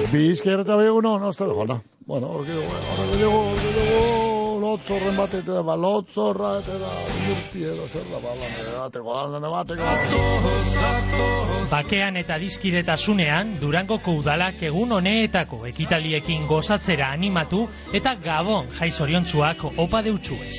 [0.08, 1.82] Bizker eta begun hon, hasta de jona.
[2.08, 3.40] Bueno, orki dugu, orki dugu,
[3.76, 6.92] dugu, lotzorren bat, eta ba, lotzorra, eta da,
[7.34, 9.84] urti edo, zer da, ba, lan edateko, lan edateko.
[11.68, 20.56] Bakean eta dizkidetasunean, Durangoko udalak egun honeetako ekitaliekin gozatzera animatu eta gabon jaizoriontzuak opa deutsuez.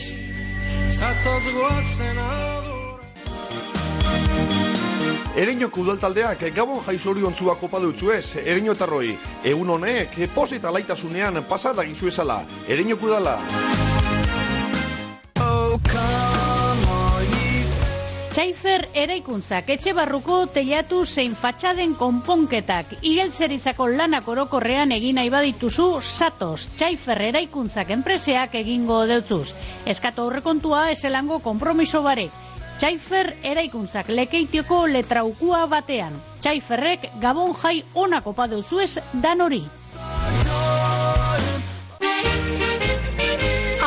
[5.37, 9.13] Ereñoko udaltaldeak gabon jaizoriontzuak opa deutsuez, ereño etarroi.
[9.43, 12.41] Egun honek, posita laitasunean pasada gizuezala.
[12.67, 13.37] Ereñoko udala.
[18.29, 26.69] Txaifer eraikuntzak etxe barruko telatu zein fatxaden konponketak igeltzerizako lanak orokorrean egin nahi badituzu satos
[26.75, 29.55] Txaifer eraikuntzak enpreseak egingo deutzuz.
[29.85, 32.29] Eskatu horrekontua eselango kompromiso bare.
[32.79, 36.13] Txaifer eraikuntzak lekeitioko letraukua batean.
[36.39, 39.59] Txaiferrek gabon jai onako padeuzuez dan hori.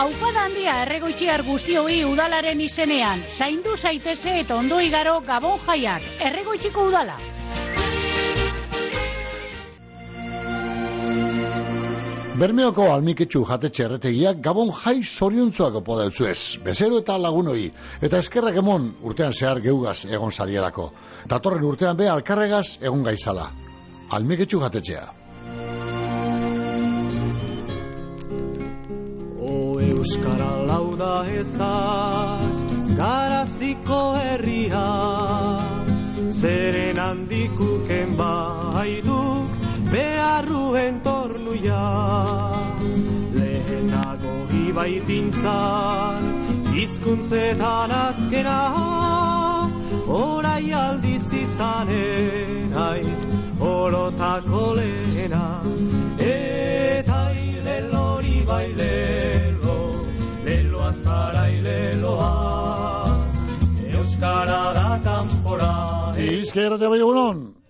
[0.02, 3.24] Aupada handia erregoitxiar guztioi udalaren izenean.
[3.30, 6.04] Zaindu zaiteze eta ondo igaro gabon jaiak.
[6.28, 7.16] Erregoitxiko udala.
[12.42, 16.58] Bermeoko almiketxu jatetxe erretegiak gabon jai zoriontzuak opo ez.
[16.64, 17.70] Bezero eta lagunoi.
[18.02, 20.90] Eta eskerrak emon urtean zehar geugaz egon zarierako.
[21.30, 23.46] Datorren urtean be alkarregaz egon gaizala.
[24.10, 25.06] Almiketxu jatetxea.
[29.38, 34.86] O Euskara lauda ezak garaziko herria
[36.42, 41.80] zeren handikuken baiduk beharruen tornuia
[43.38, 44.34] lehenago
[44.66, 46.28] ibaitintzan
[46.76, 48.56] hizkuntzetan azkena
[50.18, 53.20] orai aldiz izanen aiz
[53.72, 55.44] orotako lehena
[56.30, 59.78] eta ile lori bailelo
[60.46, 60.90] lelo
[61.56, 62.34] ileloa
[63.94, 65.74] Euskara da kanpora
[66.16, 67.61] Izkera te bai egunon?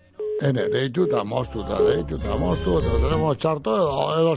[0.42, 4.32] Ene, deitu eta moztu eta deitu eta moztu eta tenemos txarto edo, edo,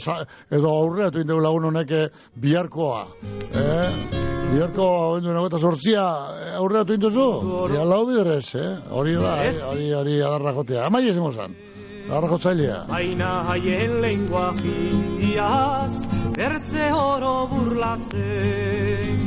[0.60, 2.02] edo aurreatu indegu lagun honeke
[2.42, 3.00] biharkoa.
[3.50, 3.90] Eh?
[4.52, 6.04] Biharkoa oindu nago eta sortzia
[6.60, 7.26] aurreatu induzu?
[7.74, 8.78] Ja lau biderez, eh?
[8.92, 9.34] Hori da,
[9.72, 10.86] hori, hori adarrakotea.
[10.92, 11.58] Amai ezingo zan.
[12.06, 12.86] Adarrakotzailea.
[12.94, 15.94] Aina haien lenguajiaz
[16.38, 19.18] Ertze oro burlatzen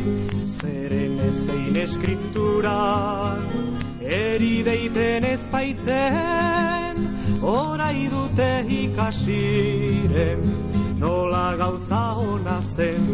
[0.60, 3.42] Zeren ezein eskripturan
[4.08, 6.96] Eri deiten ezpaitzen
[7.44, 10.40] Orai dute ikasiren
[10.98, 13.04] Nola gauza hona zen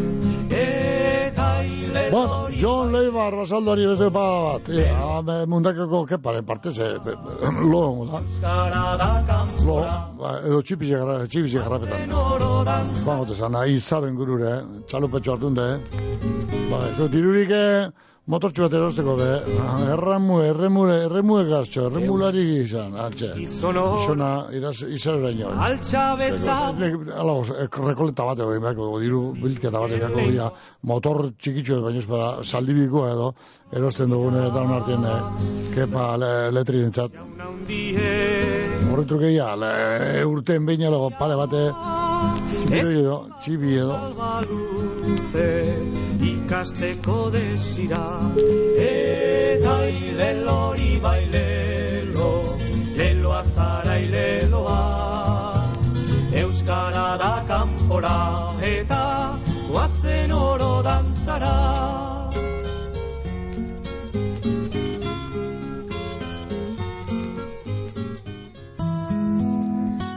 [0.49, 4.69] Eta hile Bueno, John Leibar basaldoari beste paga bat.
[4.71, 7.15] Ja, me mundakeko keparen parte ze be-
[7.71, 8.21] lo da.
[9.65, 9.75] Lo,
[10.19, 12.09] ba, edo txipize gara, txipize garrapetan.
[13.03, 14.53] Joango te sana, izaben gurure,
[14.87, 15.67] txalupetxo hartunde.
[16.69, 17.89] Ba, ez dirurik eh,
[18.25, 19.27] motortxu bat erosteko be.
[19.93, 23.27] Erramu, erremu, erremu egaztxo, erremulari izan, altxe.
[23.45, 25.51] Izona, iraz, izan ino.
[25.67, 26.81] Altxa bezan
[27.13, 30.49] Hala, eh, rekoleta bat egin beharko diru bilketa bat egin beharko dugu,
[30.93, 33.27] motor txikitxo ez baino ez bada, saldibikoa edo,
[33.73, 35.21] erosten dugune eta artien, eh,
[35.75, 37.11] kepa le, letri dintzat.
[38.89, 39.71] Horretruk egia, le,
[40.25, 41.61] urten behin elago pare bate,
[42.65, 43.95] txibi edo, txibi edo.
[46.45, 48.05] Ikasteko desira.
[48.77, 52.29] Eta ile lori bailelo
[52.97, 54.81] lelo azara ileloa.
[56.41, 58.19] Euskara da kanpora
[58.61, 59.01] eta
[59.71, 61.55] guazen oro dantzara.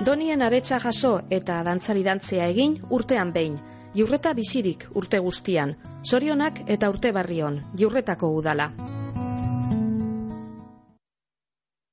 [0.04, 3.58] Donien aretsa jaso eta dantzari dantzea egin urtean behin.
[3.96, 5.74] Jurreta bizirik urte guztian.
[6.04, 7.62] Zorionak eta urte barrion.
[7.76, 8.72] Jurretako udala.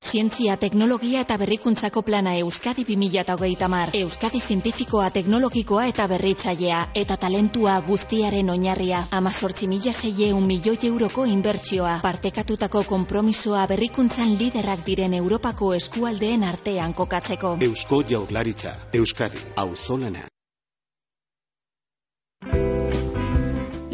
[0.06, 3.90] Zientzia, teknologia eta berrikuntzako plana Euskadi 2030 mar.
[4.00, 9.02] Euskadi zientifikoa, teknologikoa eta berritzailea eta talentua guztiaren oinarria.
[9.20, 11.98] Amazortzi mila zeieun milioi euroko inbertsioa.
[12.06, 17.58] Partekatutako konpromisoa berrikuntzan liderrak diren Europako eskualdeen artean kokatzeko.
[17.72, 20.30] Eusko Jaurlaritza, Euskadi, auzolana.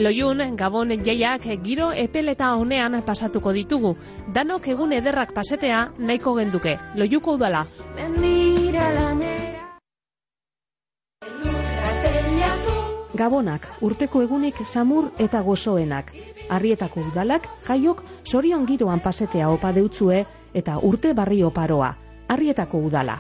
[0.02, 3.96] Loiun, Gabon jaiak giro epeleta honean pasatuko ditugu.
[4.34, 6.78] Danok egun ederrak pasetea nahiko genduke.
[6.96, 7.68] Loiuko udala.
[13.14, 16.10] Gabonak, urteko egunik samur eta gozoenak.
[16.50, 21.94] Arrietako udalak, jaiok, sorion giroan pasetea opa deutzue eta urte barri oparoa.
[22.28, 23.20] Arrietako udala.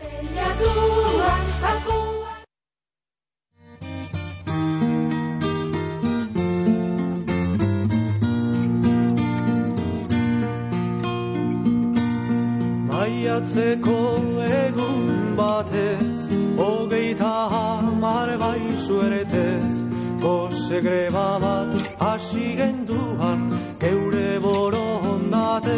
[13.02, 14.00] Maiatzeko
[14.46, 16.18] egun batez,
[16.58, 19.76] hogeita hamar baizu eretez,
[20.24, 23.42] Gose greba bat hasi genduan
[23.84, 25.72] geure borondatez.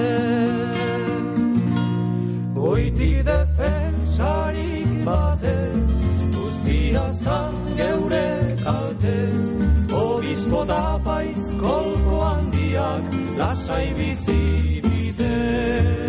[2.57, 5.87] Goitik defensarik batez,
[6.35, 8.27] guztia zan geure
[8.65, 9.45] kaltez,
[10.03, 13.07] Obispo da paiz kolko handiak
[13.39, 16.03] lasai bizi bitez.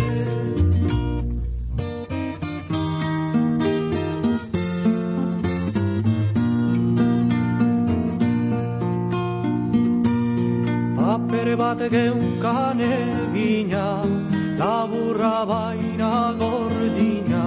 [11.35, 14.07] Paper bat geunkan egina,
[14.55, 17.43] laburra baina gordina,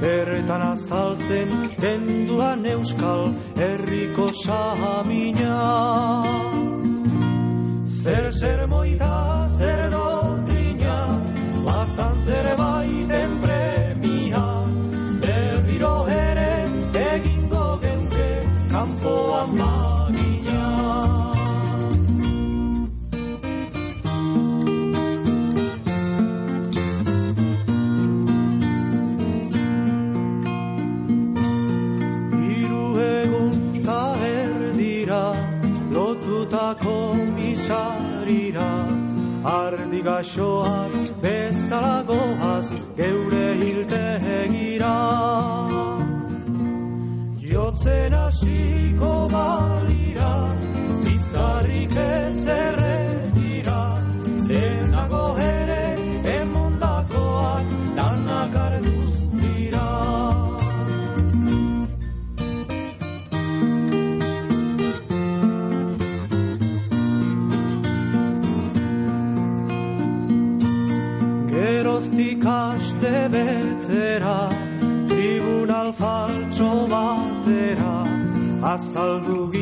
[0.00, 1.50] bertan azaltzen
[1.82, 5.58] genduan euskal herriko samina.
[7.98, 9.12] Zer zer moita,
[9.58, 10.96] zer doktrina,
[11.66, 13.87] bazan zer baiten premia,
[40.18, 42.68] gaxoak bezala goaz
[42.98, 44.96] geure hiltegira.
[47.50, 50.34] Jotzen hasiko balira,
[51.04, 52.37] bizkarrik ez
[78.78, 79.57] salvo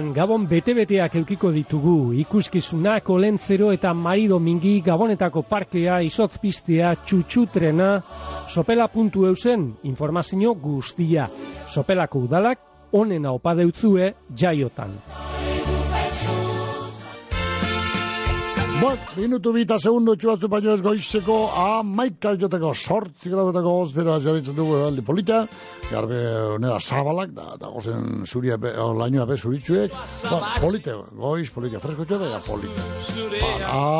[0.00, 7.90] Sopelan Gabon bete-beteak eukiko ditugu, ikuskizunak, olentzero eta marido mingi, Gabonetako parkea, izotzpiztea, txutxutrena,
[8.48, 11.28] sopela.eusen informazio guztia.
[11.68, 12.64] Sopelako udalak,
[12.96, 14.96] onena opa deutzue jaiotan.
[18.80, 24.78] Bot, minutu bita segundu txubatzu baino ez goizeko amaika joteko sortzi gradotako ozpera jarritzen dugu
[24.78, 25.40] eraldi polita,
[25.90, 26.20] garbe
[26.62, 29.92] neda zabalak, da, da gozen zuria be, lainoa be zuritzuek,
[30.32, 33.36] ba, polite, goiz, polite, fresko txote, ja, polite.
[33.36, 33.52] Ba,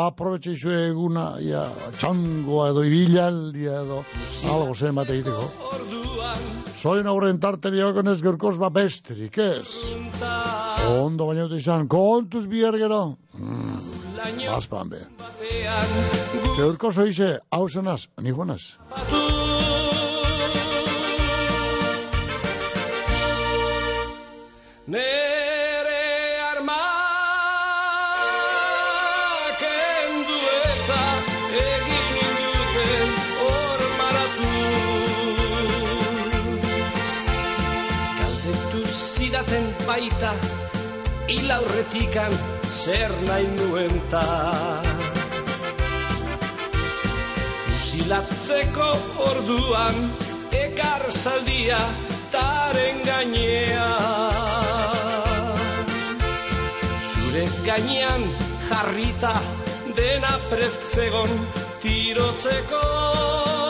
[0.07, 1.67] aprobetxe izue eguna, ja,
[2.01, 4.01] txangoa edo ibilaldia edo,
[4.49, 5.45] algo zen bate egiteko.
[6.81, 9.77] Soin aurren tarteri ez gerkoz ba besterik, ez?
[10.89, 13.03] Ondo baina dut izan, kontuz bihar gero.
[13.37, 14.10] Mm.
[14.21, 14.99] Baspan be.
[16.57, 18.61] Geurko zoize, hau zenaz, ni guanaz.
[24.87, 26.03] Nere
[26.51, 26.77] arma
[29.63, 31.01] kendu eta
[31.65, 32.15] egin
[32.45, 34.49] duten hor maratu
[39.29, 40.31] idazten baita
[41.39, 44.25] Ilaurretikan zer nahi nuen ta.
[47.63, 48.89] Fusilatzeko
[49.27, 49.97] orduan
[50.61, 51.79] Ekar zaldia
[52.31, 53.89] taren gainea.
[57.11, 58.29] Zure gainean
[58.69, 59.33] jarrita
[59.95, 61.33] Dena prest zegon
[61.83, 63.60] tirotzeko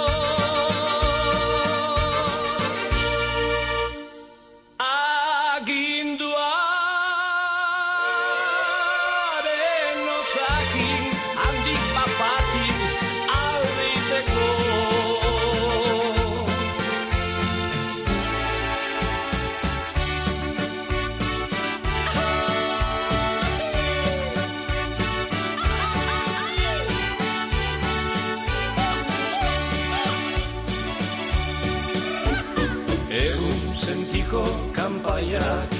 [34.31, 35.73] Herriko kanpaiak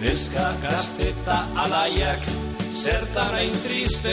[0.00, 2.26] Neska gazte eta alaiak
[2.80, 4.12] Zertan hain triste,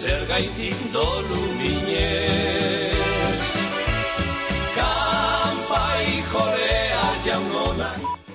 [0.00, 3.40] zergaitik dolu minez.
[4.76, 8.27] Kanpai jorea jaunonak